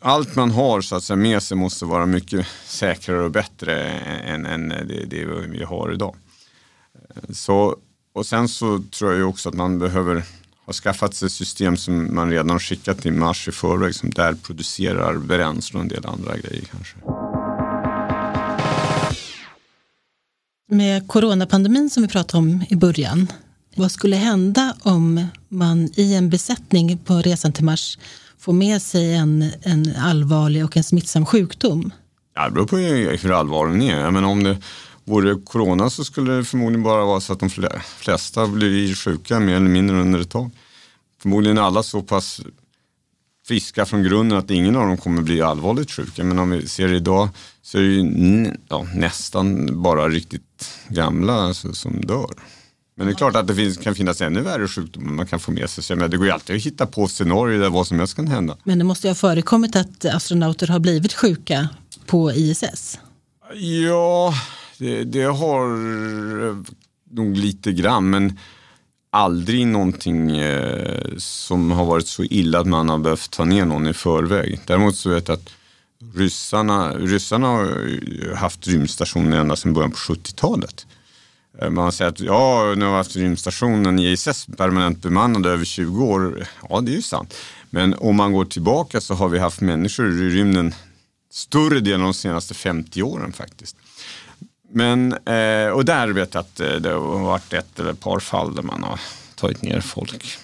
allt 0.00 0.36
man 0.36 0.50
har 0.50 0.80
så 0.80 0.96
att 0.96 1.04
säga, 1.04 1.16
med 1.16 1.42
sig 1.42 1.56
måste 1.56 1.84
vara 1.84 2.06
mycket 2.06 2.46
säkrare 2.64 3.22
och 3.22 3.30
bättre 3.30 3.90
än, 4.00 4.46
än 4.46 4.68
det, 4.68 5.06
det 5.06 5.24
vi 5.24 5.64
har 5.64 5.92
idag. 5.92 6.16
Så, 7.30 7.76
och 8.16 8.26
sen 8.26 8.48
så 8.48 8.82
tror 8.82 9.14
jag 9.14 9.28
också 9.28 9.48
att 9.48 9.54
man 9.54 9.78
behöver 9.78 10.24
ha 10.66 10.72
skaffat 10.72 11.14
sig 11.14 11.30
system 11.30 11.76
som 11.76 12.14
man 12.14 12.30
redan 12.30 12.60
skickat 12.60 13.02
till 13.02 13.12
Mars 13.12 13.48
i 13.48 13.52
förväg 13.52 13.94
som 13.94 14.10
där 14.10 14.34
producerar 14.34 15.18
bränsle 15.18 15.78
och 15.78 15.82
en 15.82 15.88
del 15.88 16.06
andra 16.06 16.36
grejer 16.36 16.64
kanske. 16.70 16.96
Med 20.70 21.08
coronapandemin 21.08 21.90
som 21.90 22.02
vi 22.02 22.08
pratade 22.08 22.38
om 22.38 22.64
i 22.68 22.76
början, 22.76 23.32
vad 23.76 23.92
skulle 23.92 24.16
hända 24.16 24.74
om 24.82 25.26
man 25.48 25.88
i 25.94 26.14
en 26.14 26.30
besättning 26.30 26.98
på 26.98 27.14
resan 27.14 27.52
till 27.52 27.64
Mars 27.64 27.98
får 28.38 28.52
med 28.52 28.82
sig 28.82 29.14
en, 29.14 29.50
en 29.62 29.96
allvarlig 29.98 30.64
och 30.64 30.76
en 30.76 30.84
smittsam 30.84 31.26
sjukdom? 31.26 31.92
Ja, 32.34 32.44
det 32.44 32.50
beror 32.50 32.66
på 32.66 32.76
hur 32.76 33.32
allvarlig 33.32 33.80
den 33.80 33.90
är. 33.90 34.10
Men 34.10 34.24
om 34.24 34.42
det 34.42 34.56
vore 35.06 35.34
corona 35.44 35.90
så 35.90 36.04
skulle 36.04 36.32
det 36.32 36.44
förmodligen 36.44 36.82
bara 36.82 37.04
vara 37.04 37.20
så 37.20 37.32
att 37.32 37.40
de 37.40 37.50
flesta 37.98 38.46
blir 38.46 38.94
sjuka 38.94 39.40
mer 39.40 39.56
eller 39.56 39.68
mindre 39.68 40.00
under 40.00 40.20
ett 40.20 40.30
tag. 40.30 40.50
Förmodligen 41.22 41.58
är 41.58 41.62
alla 41.62 41.82
så 41.82 42.02
pass 42.02 42.40
friska 43.46 43.86
från 43.86 44.02
grunden 44.02 44.38
att 44.38 44.50
ingen 44.50 44.76
av 44.76 44.86
dem 44.86 44.96
kommer 44.96 45.22
bli 45.22 45.42
allvarligt 45.42 45.90
sjuka. 45.90 46.24
Men 46.24 46.38
om 46.38 46.50
vi 46.50 46.68
ser 46.68 46.88
det 46.88 46.96
idag 46.96 47.28
så 47.62 47.78
är 47.78 47.82
det 47.82 47.88
ju 47.88 48.54
ja, 48.68 48.86
nästan 48.94 49.68
bara 49.82 50.08
riktigt 50.08 50.70
gamla 50.88 51.32
alltså, 51.32 51.72
som 51.72 52.00
dör. 52.00 52.30
Men 52.96 53.06
det 53.06 53.12
är 53.12 53.14
klart 53.14 53.36
att 53.36 53.46
det 53.46 53.54
finns, 53.54 53.76
kan 53.76 53.94
finnas 53.94 54.20
ännu 54.20 54.40
värre 54.40 54.68
sjukdomar 54.68 55.12
man 55.12 55.26
kan 55.26 55.40
få 55.40 55.50
med 55.50 55.70
sig. 55.70 55.96
Men 55.96 56.10
det 56.10 56.16
går 56.16 56.26
ju 56.26 56.32
alltid 56.32 56.56
att 56.56 56.62
hitta 56.62 56.86
på 56.86 57.08
scenarier 57.08 57.60
där 57.60 57.70
vad 57.70 57.86
som 57.86 57.98
helst 57.98 58.16
kan 58.16 58.28
hända. 58.28 58.56
Men 58.64 58.78
det 58.78 58.84
måste 58.84 59.06
ju 59.06 59.10
ha 59.10 59.14
förekommit 59.14 59.76
att 59.76 60.04
astronauter 60.04 60.66
har 60.66 60.78
blivit 60.78 61.12
sjuka 61.12 61.68
på 62.06 62.32
ISS? 62.32 62.98
Ja, 63.54 64.34
det, 64.78 65.04
det 65.04 65.22
har 65.22 65.70
eh, 66.48 66.56
nog 67.10 67.36
lite 67.36 67.72
grann. 67.72 68.10
Men 68.10 68.38
aldrig 69.10 69.66
någonting 69.66 70.36
eh, 70.36 71.16
som 71.16 71.70
har 71.70 71.84
varit 71.84 72.06
så 72.06 72.24
illa 72.24 72.60
att 72.60 72.66
man 72.66 72.88
har 72.88 72.98
behövt 72.98 73.30
ta 73.30 73.44
ner 73.44 73.64
någon 73.64 73.86
i 73.86 73.94
förväg. 73.94 74.60
Däremot 74.66 74.96
så 74.96 75.10
vet 75.10 75.28
jag 75.28 75.34
att 75.34 75.50
ryssarna, 76.14 76.92
ryssarna 76.92 77.48
har 77.48 78.34
haft 78.34 78.66
rymdstationer 78.66 79.40
ända 79.40 79.56
sedan 79.56 79.72
början 79.72 79.90
på 79.90 79.96
70-talet. 79.96 80.86
Eh, 81.60 81.70
man 81.70 81.92
säger 81.92 82.10
att 82.10 82.20
ja, 82.20 82.74
nu 82.76 82.84
har 82.84 82.92
vi 82.92 82.96
haft 82.96 83.16
rymdstationen 83.16 83.98
ISS 83.98 84.46
permanent 84.56 85.02
bemannad 85.02 85.46
över 85.46 85.64
20 85.64 86.04
år. 86.04 86.46
Ja, 86.68 86.80
det 86.80 86.92
är 86.92 86.96
ju 86.96 87.02
sant. 87.02 87.34
Men 87.70 87.94
om 87.94 88.16
man 88.16 88.32
går 88.32 88.44
tillbaka 88.44 89.00
så 89.00 89.14
har 89.14 89.28
vi 89.28 89.38
haft 89.38 89.60
människor 89.60 90.10
i 90.10 90.28
rymden 90.30 90.74
större 91.30 91.80
delen 91.80 92.00
av 92.00 92.06
de 92.06 92.14
senaste 92.14 92.54
50 92.54 93.02
åren 93.02 93.32
faktiskt. 93.32 93.76
Men, 94.72 95.12
eh, 95.12 95.68
och 95.68 95.84
där 95.84 96.08
vet 96.08 96.34
jag 96.34 96.40
att 96.40 96.60
eh, 96.60 96.74
det 96.74 96.90
har 96.90 97.18
varit 97.18 97.52
ett 97.52 97.78
eller 97.80 97.90
ett 97.90 98.00
par 98.00 98.20
fall 98.20 98.54
där 98.54 98.62
man 98.62 98.82
har 98.82 99.00
tagit 99.34 99.62
ner 99.62 99.80
folk. 99.80 100.38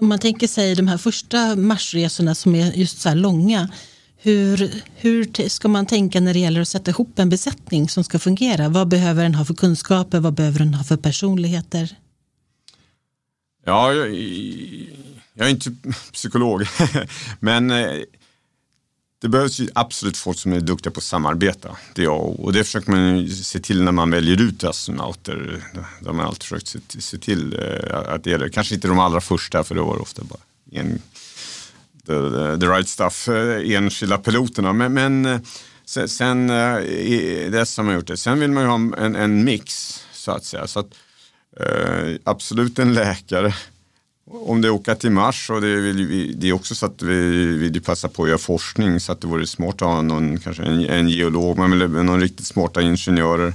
Om 0.00 0.08
man 0.08 0.18
tänker 0.18 0.46
sig 0.46 0.74
de 0.74 0.88
här 0.88 0.98
första 0.98 1.56
marsresorna 1.56 2.34
som 2.34 2.54
är 2.54 2.72
just 2.72 3.00
så 3.00 3.08
här 3.08 3.16
långa. 3.16 3.68
Hur, 4.22 4.82
hur 4.96 5.48
ska 5.48 5.68
man 5.68 5.86
tänka 5.86 6.20
när 6.20 6.32
det 6.32 6.38
gäller 6.38 6.60
att 6.60 6.68
sätta 6.68 6.90
ihop 6.90 7.18
en 7.18 7.28
besättning 7.28 7.88
som 7.88 8.04
ska 8.04 8.18
fungera? 8.18 8.68
Vad 8.68 8.88
behöver 8.88 9.22
den 9.22 9.34
ha 9.34 9.44
för 9.44 9.54
kunskaper? 9.54 10.20
Vad 10.20 10.34
behöver 10.34 10.58
den 10.58 10.74
ha 10.74 10.84
för 10.84 10.96
personligheter? 10.96 11.96
Ja, 13.66 13.92
jag, 13.92 14.14
jag 15.34 15.46
är 15.46 15.50
inte 15.50 15.74
psykolog, 16.12 16.62
men 17.40 17.70
eh, 17.70 17.96
det 19.20 19.28
behövs 19.28 19.60
ju 19.60 19.68
absolut 19.74 20.16
folk 20.16 20.38
som 20.38 20.52
är 20.52 20.60
duktiga 20.60 20.92
på 20.92 20.98
att 20.98 21.04
samarbeta. 21.04 21.76
Det 21.94 22.02
jag, 22.02 22.40
och 22.40 22.52
det 22.52 22.64
försöker 22.64 22.90
man 22.90 23.28
se 23.28 23.58
till 23.58 23.82
när 23.82 23.92
man 23.92 24.10
väljer 24.10 24.40
ut 24.40 24.64
astronauter. 24.64 25.62
Det 26.00 26.06
har 26.06 26.12
man 26.12 26.26
alltid 26.26 26.42
försökt 26.42 26.68
se, 26.68 27.00
se 27.00 27.18
till 27.18 27.58
eh, 27.58 28.14
att 28.14 28.24
det 28.24 28.32
är 28.32 28.38
det. 28.38 28.50
Kanske 28.50 28.74
inte 28.74 28.88
de 28.88 28.98
allra 28.98 29.20
första 29.20 29.64
för 29.64 29.74
då 29.74 29.84
var 29.84 29.94
det 29.94 30.02
ofta 30.02 30.24
bara 30.24 30.40
en, 30.72 31.02
the, 32.06 32.12
the, 32.60 32.66
right 32.66 32.88
stuff, 32.88 33.28
eh, 33.28 33.76
enskilda 33.76 34.18
piloterna. 34.18 34.72
Men, 34.72 34.92
men 34.92 35.26
eh, 35.26 35.40
sen, 35.84 36.08
sen 36.08 36.46
dess 37.52 37.76
har 37.76 37.84
man 37.84 37.94
gjort 37.94 38.06
det. 38.06 38.16
Sen 38.16 38.40
vill 38.40 38.50
man 38.50 38.62
ju 38.62 38.68
ha 38.68 39.04
en, 39.04 39.16
en 39.16 39.44
mix 39.44 40.00
så 40.12 40.32
att 40.32 40.44
säga. 40.44 40.66
Så 40.66 40.80
att, 40.80 40.90
absolut 42.24 42.78
en 42.78 42.94
läkare 42.94 43.54
om 44.26 44.60
det 44.60 44.70
åker 44.70 44.94
till 44.94 45.10
Mars 45.10 45.50
och 45.50 45.60
det, 45.60 45.80
vill 45.80 46.40
det 46.40 46.48
är 46.48 46.52
också 46.52 46.74
så 46.74 46.86
att 46.86 47.02
vi 47.02 47.44
vill 47.56 47.82
passa 47.82 48.08
på 48.08 48.22
att 48.22 48.28
göra 48.28 48.38
forskning 48.38 49.00
så 49.00 49.12
att 49.12 49.20
det 49.20 49.26
vore 49.26 49.46
smart 49.46 49.74
att 49.74 49.80
ha 49.80 50.02
någon, 50.02 50.38
kanske 50.38 50.62
en, 50.62 50.84
en 50.84 51.08
geolog, 51.08 51.58
man 51.58 51.70
vill 51.70 51.82
ha 51.82 52.02
någon 52.02 52.20
riktigt 52.20 52.46
smarta 52.46 52.82
ingenjörer, 52.82 53.54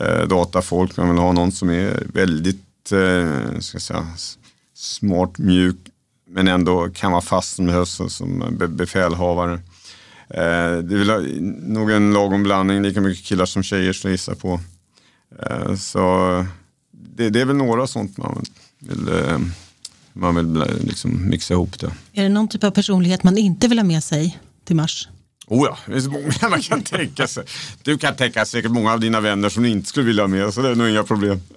eh, 0.00 0.28
datafolk, 0.28 0.96
man 0.96 1.08
vill 1.08 1.18
ha 1.18 1.32
någon 1.32 1.52
som 1.52 1.70
är 1.70 2.02
väldigt 2.12 2.92
eh, 2.92 3.60
ska 3.60 3.80
säga, 3.80 4.06
smart, 4.74 5.38
mjuk 5.38 5.76
men 6.30 6.48
ändå 6.48 6.88
kan 6.88 7.12
vara 7.12 7.22
fast 7.22 7.56
som 7.56 7.66
behövs 7.66 8.00
som 8.08 8.58
befälhavare. 8.68 9.52
Eh, 10.28 10.78
det 10.82 10.96
vill 10.96 11.10
ha 11.10 11.18
nog 11.62 11.90
en 11.90 12.12
lagom 12.12 12.42
blandning, 12.42 12.82
lika 12.82 13.00
mycket 13.00 13.24
killar 13.24 13.46
som 13.46 13.62
tjejer 13.62 13.92
skulle 13.92 14.12
gissa 14.12 14.34
på. 14.34 14.60
Eh, 15.42 15.74
så 15.74 16.46
det, 16.90 17.30
det, 17.30 17.40
är 17.40 17.44
väl 17.44 17.56
några 17.56 17.86
sånt 17.86 18.18
man 18.18 18.44
vill 18.78 19.08
eh, 19.08 19.38
man 20.12 20.34
vill 20.34 20.64
liksom 20.80 21.28
mixa 21.28 21.54
ihop 21.54 21.78
det. 21.80 21.92
Är 22.12 22.22
det 22.22 22.28
någon 22.28 22.48
typ 22.48 22.64
av 22.64 22.70
personlighet 22.70 23.22
man 23.22 23.38
inte 23.38 23.68
vill 23.68 23.78
ha 23.78 23.84
med 23.84 24.04
sig 24.04 24.38
till 24.64 24.76
Mars? 24.76 25.08
Oh 25.50 25.66
ja, 25.66 25.92
det 25.94 26.02
så 26.02 26.10
många 26.10 26.32
man 26.50 26.62
kan 26.62 26.82
tänka 26.82 27.26
sig. 27.26 27.44
Du 27.82 27.98
kan 27.98 28.16
tänka 28.16 28.44
säkert 28.44 28.70
många 28.70 28.92
av 28.92 29.00
dina 29.00 29.20
vänner 29.20 29.48
som 29.48 29.62
du 29.62 29.68
inte 29.68 29.88
skulle 29.88 30.06
vilja 30.06 30.22
ha 30.22 30.28
med, 30.28 30.54
så 30.54 30.62
det 30.62 30.68
är 30.68 30.74
nog 30.74 30.88
inga 30.88 31.04
problem. 31.04 31.40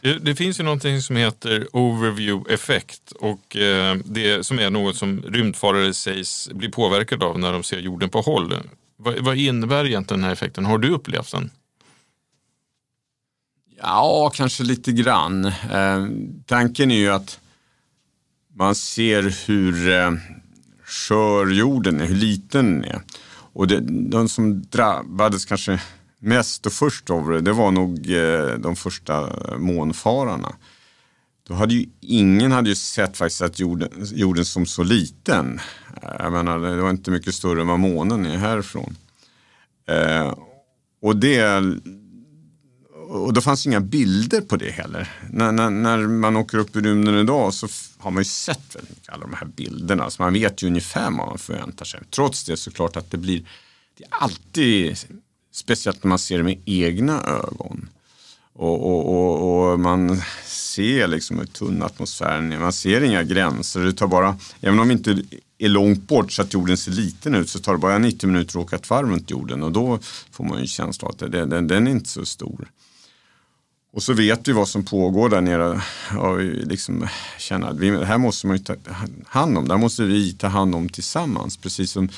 Det, 0.00 0.18
det 0.18 0.34
finns 0.34 0.60
ju 0.60 0.64
någonting 0.64 1.02
som 1.02 1.16
heter 1.16 1.68
overview 1.72 2.54
effekt 2.54 3.12
och 3.12 3.56
eh, 3.56 3.96
det 4.04 4.46
som 4.46 4.58
är 4.58 4.70
något 4.70 4.96
som 4.96 5.22
rymdfarare 5.22 5.94
sägs 5.94 6.48
bli 6.52 6.68
påverkade 6.68 7.24
av 7.24 7.38
när 7.38 7.52
de 7.52 7.62
ser 7.62 7.78
jorden 7.78 8.08
på 8.08 8.20
håll. 8.20 8.54
Vad, 8.96 9.18
vad 9.18 9.36
innebär 9.36 9.86
egentligen 9.86 10.20
den 10.20 10.24
här 10.24 10.32
effekten? 10.32 10.66
Har 10.66 10.78
du 10.78 10.90
upplevt 10.90 11.32
den? 11.32 11.50
Ja, 13.78 14.32
kanske 14.34 14.62
lite 14.62 14.92
grann. 14.92 15.44
Eh, 15.44 16.06
tanken 16.46 16.90
är 16.90 16.96
ju 16.96 17.08
att 17.08 17.40
man 18.54 18.74
ser 18.74 19.46
hur 19.46 19.90
eh, 19.90 20.12
skör 20.84 21.46
jorden 21.46 22.00
är, 22.00 22.06
hur 22.06 22.14
liten 22.14 22.80
den 22.80 22.84
är. 22.84 23.00
Och 23.52 23.66
det, 23.66 23.80
de 24.10 24.28
som 24.28 24.62
drabbades 24.62 25.44
kanske 25.44 25.80
mest 26.18 26.66
och 26.66 26.72
först 26.72 27.10
av 27.10 27.30
det, 27.30 27.40
det 27.40 27.52
var 27.52 27.70
nog 27.70 28.10
eh, 28.10 28.58
de 28.58 28.76
första 28.76 29.32
månfararna. 29.58 30.56
Då 31.48 31.54
hade 31.54 31.74
ju, 31.74 31.86
ingen 32.00 32.52
hade 32.52 32.68
ju 32.68 32.74
sett 32.74 33.16
faktiskt 33.16 33.42
att 33.42 33.58
jorden, 33.58 33.90
jorden 34.14 34.44
som 34.44 34.66
så 34.66 34.82
liten. 34.82 35.60
Eh, 36.02 36.10
jag 36.18 36.32
menar, 36.32 36.58
det 36.58 36.82
var 36.82 36.90
inte 36.90 37.10
mycket 37.10 37.34
större 37.34 37.60
än 37.60 37.66
vad 37.66 37.80
månen 37.80 38.26
är 38.26 38.36
härifrån. 38.36 38.96
Eh, 39.88 40.34
och 41.02 41.16
det 41.16 41.62
och 43.08 43.32
då 43.32 43.40
fanns 43.40 43.66
inga 43.66 43.80
bilder 43.80 44.40
på 44.40 44.56
det 44.56 44.70
heller. 44.70 45.12
När, 45.30 45.52
när, 45.52 45.70
när, 45.70 45.98
man 45.98 46.36
åker 46.36 46.58
upp 46.58 46.76
i 46.76 46.80
rymden 46.80 47.14
idag 47.14 47.54
så 47.54 47.68
har 47.98 48.10
man 48.10 48.20
ju 48.20 48.24
sett 48.24 48.76
väldigt 48.76 48.90
mycket 48.90 49.14
alla 49.14 49.26
de 49.26 49.34
här 49.34 49.46
bilderna. 49.46 50.10
Så 50.10 50.22
man 50.22 50.32
vet 50.32 50.62
ju 50.62 50.66
ungefär 50.66 51.04
vad 51.04 51.12
man 51.12 51.38
förväntar 51.38 51.84
sig. 51.84 52.00
Trots 52.10 52.44
det 52.44 52.56
så 52.56 52.70
klart 52.70 52.96
att 52.96 53.10
det 53.10 53.18
blir 53.18 53.44
det 53.98 54.04
är 54.04 54.08
alltid 54.10 54.96
speciellt 55.52 56.04
när 56.04 56.08
man 56.08 56.18
ser 56.18 56.38
det 56.38 56.44
med 56.44 56.58
egna 56.64 57.22
ögon. 57.22 57.88
Och, 58.52 58.86
och, 58.86 59.14
och, 59.14 59.72
och 59.72 59.80
man 59.80 60.20
ser 60.44 61.06
liksom 61.06 61.38
hur 61.38 61.46
tunn 61.46 61.82
atmosfären 61.82 62.52
är. 62.52 62.58
Man 62.58 62.72
ser 62.72 63.00
inga 63.00 63.22
gränser. 63.22 63.80
Det 63.80 63.92
tar 63.92 64.06
bara, 64.06 64.36
även 64.60 64.80
om 64.80 64.88
vi 64.88 64.94
inte 64.94 65.22
är 65.58 65.68
långt 65.68 66.08
bort 66.08 66.32
så 66.32 66.42
att 66.42 66.54
jorden 66.54 66.76
ser 66.76 66.92
liten 66.92 67.34
ut 67.34 67.50
så 67.50 67.58
tar 67.58 67.72
det 67.72 67.78
bara 67.78 67.98
90 67.98 68.26
minuter 68.26 68.58
att 68.58 68.64
åka 68.64 68.76
ett 68.76 68.90
varv 68.90 69.08
runt 69.08 69.30
jorden 69.30 69.62
och 69.62 69.72
då 69.72 69.98
får 70.30 70.44
man 70.44 70.56
ju 70.56 70.60
en 70.60 70.66
känsla 70.66 71.08
att 71.08 71.18
det, 71.18 71.46
den, 71.46 71.66
den 71.68 71.86
är 71.86 71.90
inte 71.90 72.08
så 72.08 72.24
stor. 72.24 72.68
Och 73.96 74.02
så 74.02 74.12
vet 74.12 74.48
vi 74.48 74.52
vad 74.52 74.68
som 74.68 74.84
pågår 74.84 75.28
där 75.28 75.40
nere. 75.40 75.82
Och 76.18 76.40
liksom 76.40 77.08
känner 77.38 77.66
att 77.66 77.78
vi, 77.78 77.90
det 77.90 78.06
här 78.06 78.18
måste 78.18 78.46
man 78.46 78.56
ju 78.56 78.62
ta 78.62 78.74
hand 79.26 79.58
om. 79.58 79.68
Det 79.68 79.74
här 79.74 79.80
måste 79.80 80.02
vi 80.02 80.32
ta 80.32 80.46
hand 80.46 80.74
om 80.74 80.88
tillsammans. 80.88 81.56
Precis 81.56 81.90
som 81.90 82.08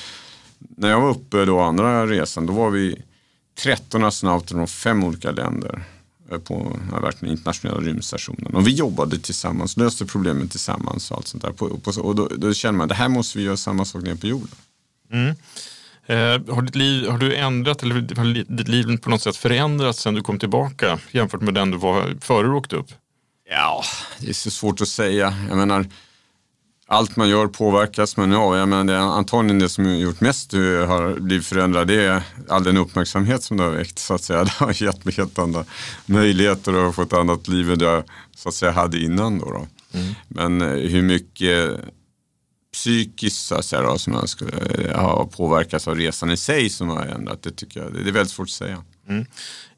när 0.57 0.89
jag 0.89 1.01
var 1.01 1.09
uppe 1.09 1.45
då 1.45 1.59
andra 1.59 2.07
resan, 2.07 2.45
då 2.45 2.53
var 2.53 2.69
vi 2.69 3.01
13 3.59 4.03
astronauter 4.03 4.55
från 4.55 4.67
fem 4.67 5.03
olika 5.03 5.31
länder 5.31 5.83
eh, 6.31 6.37
på 6.37 6.79
den 7.19 7.29
internationella 7.29 7.79
rymdstationen. 7.79 8.55
Och 8.55 8.67
vi 8.67 8.71
jobbade 8.71 9.19
tillsammans, 9.19 9.77
löste 9.77 10.05
problemen 10.05 10.49
tillsammans 10.49 11.11
och 11.11 11.17
allt 11.17 11.27
sånt 11.27 11.43
där. 11.43 11.63
Och 11.99 12.15
då, 12.15 12.27
då 12.37 12.53
känner 12.53 12.77
man 12.77 12.83
att 12.85 12.89
det 12.89 12.95
här 12.95 13.09
måste 13.09 13.37
vi 13.37 13.43
göra 13.43 13.57
samma 13.57 13.85
sak 13.85 14.03
nere 14.03 14.15
på 14.15 14.27
jorden. 14.27 14.55
Mm. 15.11 15.35
Eh, 16.09 16.55
har, 16.55 16.61
ditt 16.61 16.75
liv, 16.75 17.09
har 17.09 17.17
du 17.17 17.35
ändrat 17.35 17.83
eller 17.83 17.95
har 17.95 18.55
ditt 18.55 18.67
liv 18.67 18.97
på 18.97 19.09
något 19.09 19.21
sätt 19.21 19.35
förändrats 19.35 19.99
sen 19.99 20.13
du 20.13 20.21
kom 20.21 20.39
tillbaka 20.39 20.99
jämfört 21.11 21.41
med 21.41 21.53
den 21.53 21.71
du 21.71 21.77
var 21.77 22.15
före 22.21 22.47
du 22.47 22.53
åkte 22.53 22.75
upp? 22.75 22.89
Ja, 23.49 23.83
det 24.19 24.29
är 24.29 24.33
så 24.33 24.51
svårt 24.51 24.81
att 24.81 24.87
säga. 24.87 25.33
Jag 25.49 25.57
menar, 25.57 25.85
allt 26.87 27.15
man 27.15 27.29
gör 27.29 27.47
påverkas, 27.47 28.17
men 28.17 28.31
ja, 28.31 28.57
jag 28.57 28.69
menar, 28.69 28.83
det 28.83 28.93
är 28.93 28.97
antagligen 28.97 29.59
det 29.59 29.69
som 29.69 29.95
gjort 29.95 30.21
mest 30.21 30.53
har 30.87 31.19
blivit 31.19 31.47
förändrat, 31.47 31.87
det 31.87 32.05
är 32.05 32.23
all 32.49 32.63
den 32.63 32.77
uppmärksamhet 32.77 33.43
som 33.43 33.57
det 33.57 33.63
har 33.63 33.71
väckt. 33.71 33.99
Så 33.99 34.13
att 34.13 34.23
säga. 34.23 34.43
Det 34.43 34.51
har 34.51 34.83
gett 34.83 35.05
mig 35.05 35.13
helt 35.13 35.39
andra 35.39 35.65
möjligheter 36.05 36.75
och 36.75 36.95
fått 36.95 37.13
ett 37.13 37.19
annat 37.19 37.47
liv 37.47 37.71
än 37.71 37.79
jag 37.79 38.03
så 38.35 38.49
att 38.49 38.55
säga, 38.55 38.71
hade 38.71 38.99
innan. 38.99 39.39
Då, 39.39 39.45
då. 39.45 39.67
Mm. 39.99 40.13
Men 40.27 40.61
eh, 40.61 40.89
hur 40.89 41.01
mycket 41.01 41.79
psykiskt 42.73 43.45
så 43.45 43.61
säga, 43.61 43.81
då, 43.81 43.97
som 43.97 44.13
jag 44.13 44.29
skulle 44.29 44.93
ha 44.95 45.25
påverkats 45.25 45.87
av 45.87 45.95
resan 45.95 46.31
i 46.31 46.37
sig 46.37 46.69
som 46.69 46.89
har 46.89 47.05
ändrat. 47.05 47.43
Det 47.43 47.51
tycker 47.51 47.79
jag 47.79 47.93
det 47.93 47.99
är 47.99 48.11
väldigt 48.11 48.33
svårt 48.33 48.47
att 48.47 48.51
säga. 48.51 48.83
Mm. 49.09 49.25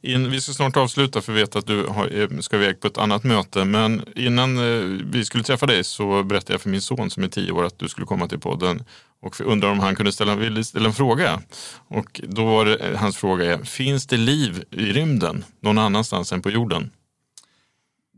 In, 0.01 0.31
vi 0.31 0.41
ska 0.41 0.53
snart 0.53 0.77
avsluta 0.77 1.21
för 1.21 1.33
vi 1.33 1.41
vet 1.41 1.55
att 1.55 1.67
du 1.67 1.85
har, 1.85 2.21
eh, 2.21 2.39
ska 2.39 2.55
iväg 2.55 2.79
på 2.79 2.87
ett 2.87 2.97
annat 2.97 3.23
möte. 3.23 3.65
Men 3.65 4.03
innan 4.15 4.57
eh, 4.57 5.03
vi 5.11 5.25
skulle 5.25 5.43
träffa 5.43 5.65
dig 5.65 5.83
så 5.83 6.23
berättade 6.23 6.53
jag 6.53 6.61
för 6.61 6.69
min 6.69 6.81
son 6.81 7.09
som 7.09 7.23
är 7.23 7.27
tio 7.27 7.51
år 7.51 7.65
att 7.65 7.79
du 7.79 7.89
skulle 7.89 8.07
komma 8.07 8.27
till 8.27 8.39
podden. 8.39 8.83
Och 9.21 9.41
undrade 9.41 9.73
om 9.73 9.79
han 9.79 9.95
kunde 9.95 10.11
ställa, 10.11 10.35
ville 10.35 10.63
ställa 10.63 10.87
en 10.87 10.93
fråga. 10.93 11.41
Och 11.87 12.21
då 12.23 12.45
var 12.45 12.65
det, 12.65 12.75
eh, 12.75 12.97
hans 12.99 13.17
fråga 13.17 13.53
är, 13.53 13.63
finns 13.63 14.07
det 14.07 14.17
liv 14.17 14.63
i 14.71 14.93
rymden 14.93 15.45
någon 15.59 15.77
annanstans 15.77 16.31
än 16.31 16.41
på 16.41 16.49
jorden? 16.49 16.91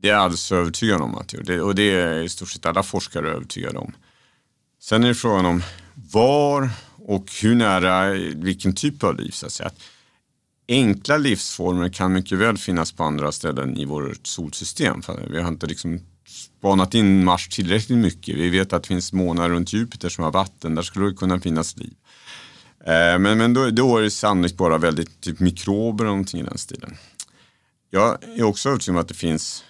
Det 0.02 0.10
är 0.10 0.14
jag 0.14 0.22
alldeles 0.22 0.52
övertygad 0.52 1.02
om 1.02 1.16
att 1.16 1.34
det 1.44 1.62
och 1.62 1.76
det 1.76 1.92
är 1.92 2.22
i 2.22 2.30
stort 2.30 2.50
sett 2.50 2.66
alla 2.66 2.84
forskare 2.84 3.30
övertygade 3.30 3.78
om. 3.78 3.94
Sen 4.84 5.04
är 5.04 5.08
det 5.08 5.16
frågan 5.16 5.46
om 5.46 5.64
var 6.12 6.70
och 6.98 7.26
hur 7.42 7.56
nära, 7.56 8.10
vilken 8.36 8.76
typ 8.76 9.04
av 9.04 9.16
liv 9.16 9.32
så 9.32 9.46
att 9.46 9.52
säga. 9.52 9.72
Enkla 10.68 11.18
livsformer 11.18 11.90
kan 11.90 12.14
mycket 12.14 12.38
väl 12.38 12.58
finnas 12.58 12.92
på 12.92 13.04
andra 13.04 13.32
ställen 13.32 13.78
i 13.78 13.86
vårt 13.86 14.28
solsystem. 14.28 15.02
Vi 15.30 15.42
har 15.42 15.48
inte 15.48 15.68
liksom 15.68 16.00
spanat 16.28 16.94
in 16.94 17.24
Mars 17.24 17.48
tillräckligt 17.48 17.98
mycket. 17.98 18.36
Vi 18.36 18.50
vet 18.50 18.74
att 18.74 18.84
det 18.84 18.88
finns 18.88 19.14
månar 19.14 19.50
runt 19.50 19.74
Jupiter 19.74 20.10
som 20.10 20.24
har 20.24 20.32
vatten, 20.32 20.76
där 20.76 20.84
skulle 20.84 21.06
det 21.06 21.16
kunna 21.16 21.40
finnas 21.40 21.78
liv. 21.78 21.94
Eh, 22.86 23.20
men, 23.20 23.38
men 23.38 23.54
då, 23.54 23.70
då 23.70 23.98
är 23.98 24.02
det 24.02 24.12
sannolikt 24.12 24.58
bara 24.58 24.78
väldigt 24.78 25.22
typ 25.22 25.40
mikrober 25.40 26.06
och 26.06 26.12
någonting 26.12 26.42
i 26.42 26.44
den 26.44 26.58
stilen. 26.58 26.98
Jag 27.90 28.18
är 28.38 28.44
också 28.44 28.70
övertygad 28.70 28.96
om 28.96 29.02
att 29.02 29.08
det 29.08 29.14
finns 29.14 29.64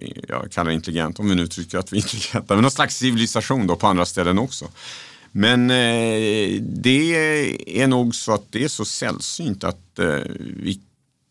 Eh, 0.00 0.08
jag 0.28 0.50
kallar 0.52 0.70
det 0.70 0.74
intelligent, 0.74 1.18
om 1.18 1.28
vi 1.28 1.34
nu 1.34 1.46
tycker 1.46 1.78
att 1.78 1.92
vi 1.92 1.98
är 1.98 2.02
intelligenta, 2.02 2.54
men 2.54 2.62
någon 2.62 2.70
slags 2.70 2.96
civilisation 2.96 3.66
då 3.66 3.76
på 3.76 3.86
andra 3.86 4.06
ställen 4.06 4.38
också. 4.38 4.68
Men 5.32 5.70
eh, 5.70 6.60
det 6.60 7.14
är 7.82 7.86
nog 7.86 8.14
så 8.14 8.34
att 8.34 8.52
det 8.52 8.64
är 8.64 8.68
så 8.68 8.84
sällsynt 8.84 9.64
att 9.64 9.98
eh, 9.98 10.06
vi 10.38 10.80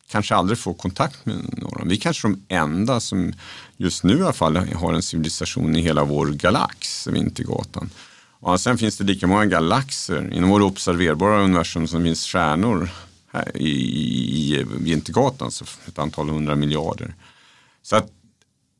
kanske 0.09 0.35
aldrig 0.35 0.57
får 0.59 0.73
kontakt 0.73 1.25
med 1.25 1.35
några. 1.57 1.85
Vi 1.85 1.95
är 1.95 1.99
kanske 1.99 2.27
de 2.27 2.41
enda 2.47 2.99
som 2.99 3.33
just 3.77 4.03
nu 4.03 4.17
i 4.17 4.21
alla 4.21 4.33
fall 4.33 4.57
har 4.57 4.93
en 4.93 5.01
civilisation 5.01 5.75
i 5.75 5.81
hela 5.81 6.03
vår 6.03 6.27
galax, 6.27 7.07
Vintergatan. 7.07 7.89
Och 8.39 8.61
sen 8.61 8.77
finns 8.77 8.97
det 8.97 9.03
lika 9.03 9.27
många 9.27 9.45
galaxer 9.45 10.33
inom 10.33 10.49
vårt 10.49 10.61
observerbara 10.61 11.43
universum 11.43 11.87
som 11.87 12.03
finns 12.03 12.25
stjärnor 12.25 12.89
här 13.31 13.57
i, 13.57 13.69
i 13.69 14.65
Vintergatan, 14.79 15.51
så 15.51 15.65
ett 15.87 15.99
antal 15.99 16.29
hundra 16.29 16.55
miljarder. 16.55 17.15
Så 17.81 17.95
att 17.95 18.11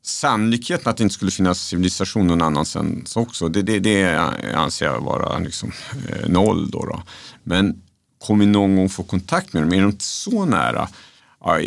sannolikheten 0.08 0.90
att 0.90 0.96
det 0.96 1.02
inte 1.02 1.14
skulle 1.14 1.30
finnas 1.30 1.60
civilisation 1.60 2.26
någon 2.26 2.42
annanstans 2.42 3.16
också, 3.16 3.48
det, 3.48 3.62
det, 3.62 3.78
det 3.78 4.16
anser 4.54 4.86
jag 4.86 5.00
vara 5.00 5.38
liksom, 5.38 5.72
eh, 6.08 6.28
noll. 6.28 6.70
Då, 6.70 6.84
då. 6.84 7.02
Men 7.42 7.82
kommer 8.18 8.44
vi 8.44 8.50
någon 8.50 8.76
gång 8.76 8.88
få 8.88 9.02
kontakt 9.02 9.52
med 9.52 9.62
dem? 9.62 9.72
Är 9.72 9.80
de 9.80 9.88
inte 9.88 10.04
så 10.04 10.44
nära? 10.44 10.88
Ja, 11.44 11.60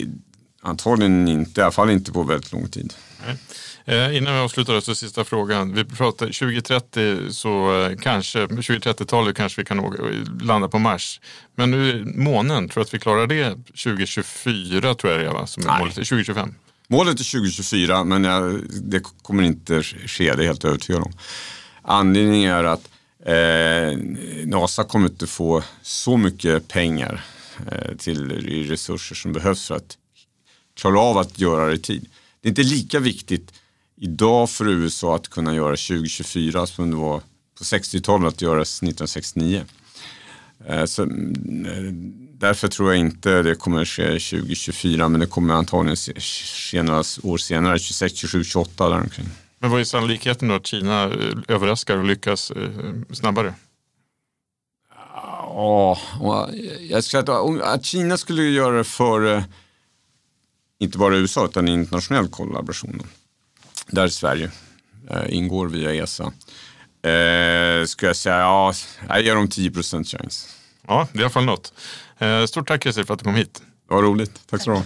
antagligen 0.61 1.27
inte, 1.27 1.61
i 1.61 1.63
alla 1.63 1.71
fall 1.71 1.89
inte 1.89 2.11
på 2.11 2.23
väldigt 2.23 2.51
lång 2.51 2.67
tid. 2.67 2.93
Eh, 3.85 4.17
innan 4.17 4.33
vi 4.33 4.39
avslutar 4.39 4.79
så 4.79 4.95
sista 4.95 5.23
frågan. 5.23 5.73
Vi 5.73 5.85
pratar 5.85 6.25
2030 6.25 7.31
så 7.31 7.81
eh, 7.81 7.97
kanske, 7.97 8.45
2030-talet 8.45 9.35
kanske 9.35 9.61
vi 9.61 9.65
kan 9.65 9.95
landa 10.41 10.67
på 10.67 10.79
Mars. 10.79 11.21
Men 11.55 11.71
nu 11.71 12.05
månen, 12.15 12.69
tror 12.69 12.83
du 12.83 12.87
att 12.87 12.93
vi 12.93 12.99
klarar 12.99 13.27
det 13.27 13.49
2024 13.49 14.95
tror 14.95 15.13
jag 15.13 15.21
det 15.21 15.27
är 15.27 15.33
va? 15.33 15.47
Som 15.47 15.67
är 15.67 15.79
målet, 15.79 15.95
2025? 15.95 16.55
Målet 16.91 17.19
är 17.19 17.31
2024 17.31 18.03
men 18.03 18.23
jag, 18.23 18.61
det 18.69 19.03
kommer 19.21 19.43
inte 19.43 19.83
ske, 19.83 20.35
det 20.35 20.43
är 20.43 20.47
helt 20.47 20.65
övertygad 20.65 21.01
om. 21.01 21.11
Anledningen 21.81 22.51
är 22.51 22.63
att 22.63 22.89
eh, 23.25 23.97
NASA 24.45 24.83
kommer 24.83 25.09
inte 25.09 25.27
få 25.27 25.63
så 25.81 26.17
mycket 26.17 26.67
pengar 26.67 27.25
eh, 27.71 27.95
till 27.97 28.31
resurser 28.67 29.15
som 29.15 29.33
behövs 29.33 29.67
för 29.67 29.75
att 29.75 29.97
klara 30.75 30.99
av 30.99 31.17
att 31.17 31.39
göra 31.39 31.65
det 31.65 31.73
i 31.73 31.79
tid. 31.79 32.09
Det 32.41 32.47
är 32.47 32.49
inte 32.49 32.63
lika 32.63 32.99
viktigt 32.99 33.53
idag 33.97 34.49
för 34.49 34.69
USA 34.69 35.15
att 35.15 35.29
kunna 35.29 35.55
göra 35.55 35.75
2024 35.75 36.67
som 36.67 36.89
det 36.89 36.97
var 36.97 37.19
på 37.57 37.63
60-talet 37.63 38.33
att 38.33 38.41
göra 38.41 38.61
1969. 38.61 39.63
Eh, 40.67 40.85
så, 40.85 41.03
eh, 41.03 41.09
därför 42.33 42.67
tror 42.67 42.89
jag 42.89 42.99
inte 42.99 43.41
det 43.41 43.55
kommer 43.55 43.85
ske 43.85 44.03
2024 44.03 45.09
men 45.09 45.19
det 45.19 45.25
kommer 45.25 45.53
antagligen 45.53 45.95
ske 45.95 46.83
några 46.83 47.03
år 47.23 47.37
senare, 47.37 47.79
26, 47.79 48.15
27, 48.15 48.43
28 48.43 48.89
däromkring. 48.89 49.27
Men 49.59 49.71
vad 49.71 49.79
är 49.79 49.83
sannolikheten 49.83 50.47
då 50.47 50.55
att 50.55 50.67
Kina 50.67 51.03
eh, 51.03 51.11
överraskar 51.47 51.97
och 51.97 52.05
lyckas 52.05 52.51
snabbare? 53.11 53.53
Ja, 55.53 55.99
jag 56.89 57.03
skulle 57.03 57.25
säga 57.25 57.63
att 57.63 57.85
Kina 57.85 58.17
skulle 58.17 58.43
göra 58.43 58.77
det 58.77 58.83
för 58.83 59.43
inte 60.79 60.97
bara 60.97 61.17
USA 61.17 61.45
utan 61.45 61.67
internationell 61.67 62.27
kollaboration. 62.27 63.01
Där 63.87 64.07
Sverige 64.07 64.51
ingår 65.27 65.67
via 65.67 65.93
ESA. 65.93 66.33
Eh, 67.03 67.85
skulle 67.85 68.09
jag 68.09 68.15
säga, 68.15 68.37
ja, 68.37 68.73
jag 69.07 69.21
ger 69.21 69.35
dem 69.35 69.47
10 69.47 69.71
chans. 70.03 70.47
Ja, 70.87 71.07
det 71.11 71.17
är 71.17 71.21
i 71.21 71.23
alla 71.23 71.29
fall 71.29 71.45
något. 71.45 71.73
Eh, 72.19 72.45
stort 72.45 72.67
tack 72.67 72.83
Christer 72.83 73.03
för 73.03 73.13
att 73.13 73.19
du 73.19 73.23
kom 73.23 73.35
hit. 73.35 73.61
Det 73.87 73.93
var 73.93 74.01
roligt. 74.01 74.41
Tack 74.49 74.61
så 74.61 74.71
du 74.71 74.77
ha. 74.77 74.83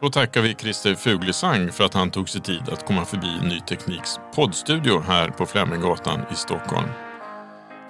Då 0.00 0.08
tackar 0.08 0.42
vi 0.42 0.54
Christer 0.54 0.94
Fuglesang 0.94 1.72
för 1.72 1.84
att 1.84 1.94
han 1.94 2.10
tog 2.10 2.28
sig 2.28 2.40
tid 2.40 2.62
att 2.72 2.86
komma 2.86 3.04
förbi 3.04 3.40
Ny 3.42 3.60
Tekniks 3.60 4.18
poddstudio 4.34 5.00
här 5.00 5.28
på 5.28 5.46
Fleminggatan 5.46 6.20
i 6.32 6.34
Stockholm. 6.34 6.88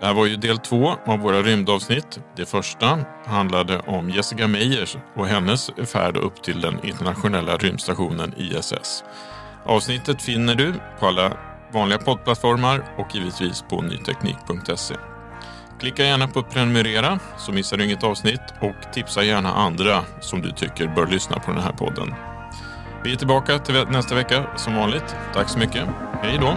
Det 0.02 0.06
här 0.06 0.14
var 0.14 0.26
ju 0.26 0.36
del 0.36 0.58
två 0.58 0.96
av 1.06 1.18
våra 1.18 1.42
rymdavsnitt. 1.42 2.20
Det 2.36 2.46
första 2.46 2.98
handlade 3.26 3.78
om 3.78 4.10
Jessica 4.10 4.48
Meyers 4.48 4.96
och 5.16 5.26
hennes 5.26 5.70
färd 5.86 6.16
upp 6.16 6.42
till 6.42 6.60
den 6.60 6.86
internationella 6.86 7.56
rymdstationen 7.56 8.34
ISS. 8.36 9.04
Avsnittet 9.64 10.22
finner 10.22 10.54
du 10.54 10.74
på 11.00 11.06
alla 11.06 11.32
vanliga 11.72 11.98
poddplattformar 11.98 12.84
och 12.98 13.14
givetvis 13.14 13.64
på 13.68 13.82
nyteknik.se. 13.82 14.94
Klicka 15.80 16.04
gärna 16.04 16.28
på 16.28 16.42
prenumerera 16.42 17.18
så 17.38 17.52
missar 17.52 17.76
du 17.76 17.84
inget 17.84 18.04
avsnitt 18.04 18.42
och 18.60 18.92
tipsa 18.92 19.22
gärna 19.22 19.54
andra 19.54 20.04
som 20.20 20.42
du 20.42 20.50
tycker 20.50 20.94
bör 20.96 21.06
lyssna 21.06 21.38
på 21.38 21.50
den 21.52 21.62
här 21.62 21.72
podden. 21.72 22.14
Vi 23.04 23.12
är 23.12 23.16
tillbaka 23.16 23.58
till 23.58 23.74
nästa 23.90 24.14
vecka 24.14 24.46
som 24.56 24.76
vanligt. 24.76 25.16
Tack 25.34 25.48
så 25.48 25.58
mycket. 25.58 25.84
Hej 26.22 26.38
då! 26.40 26.56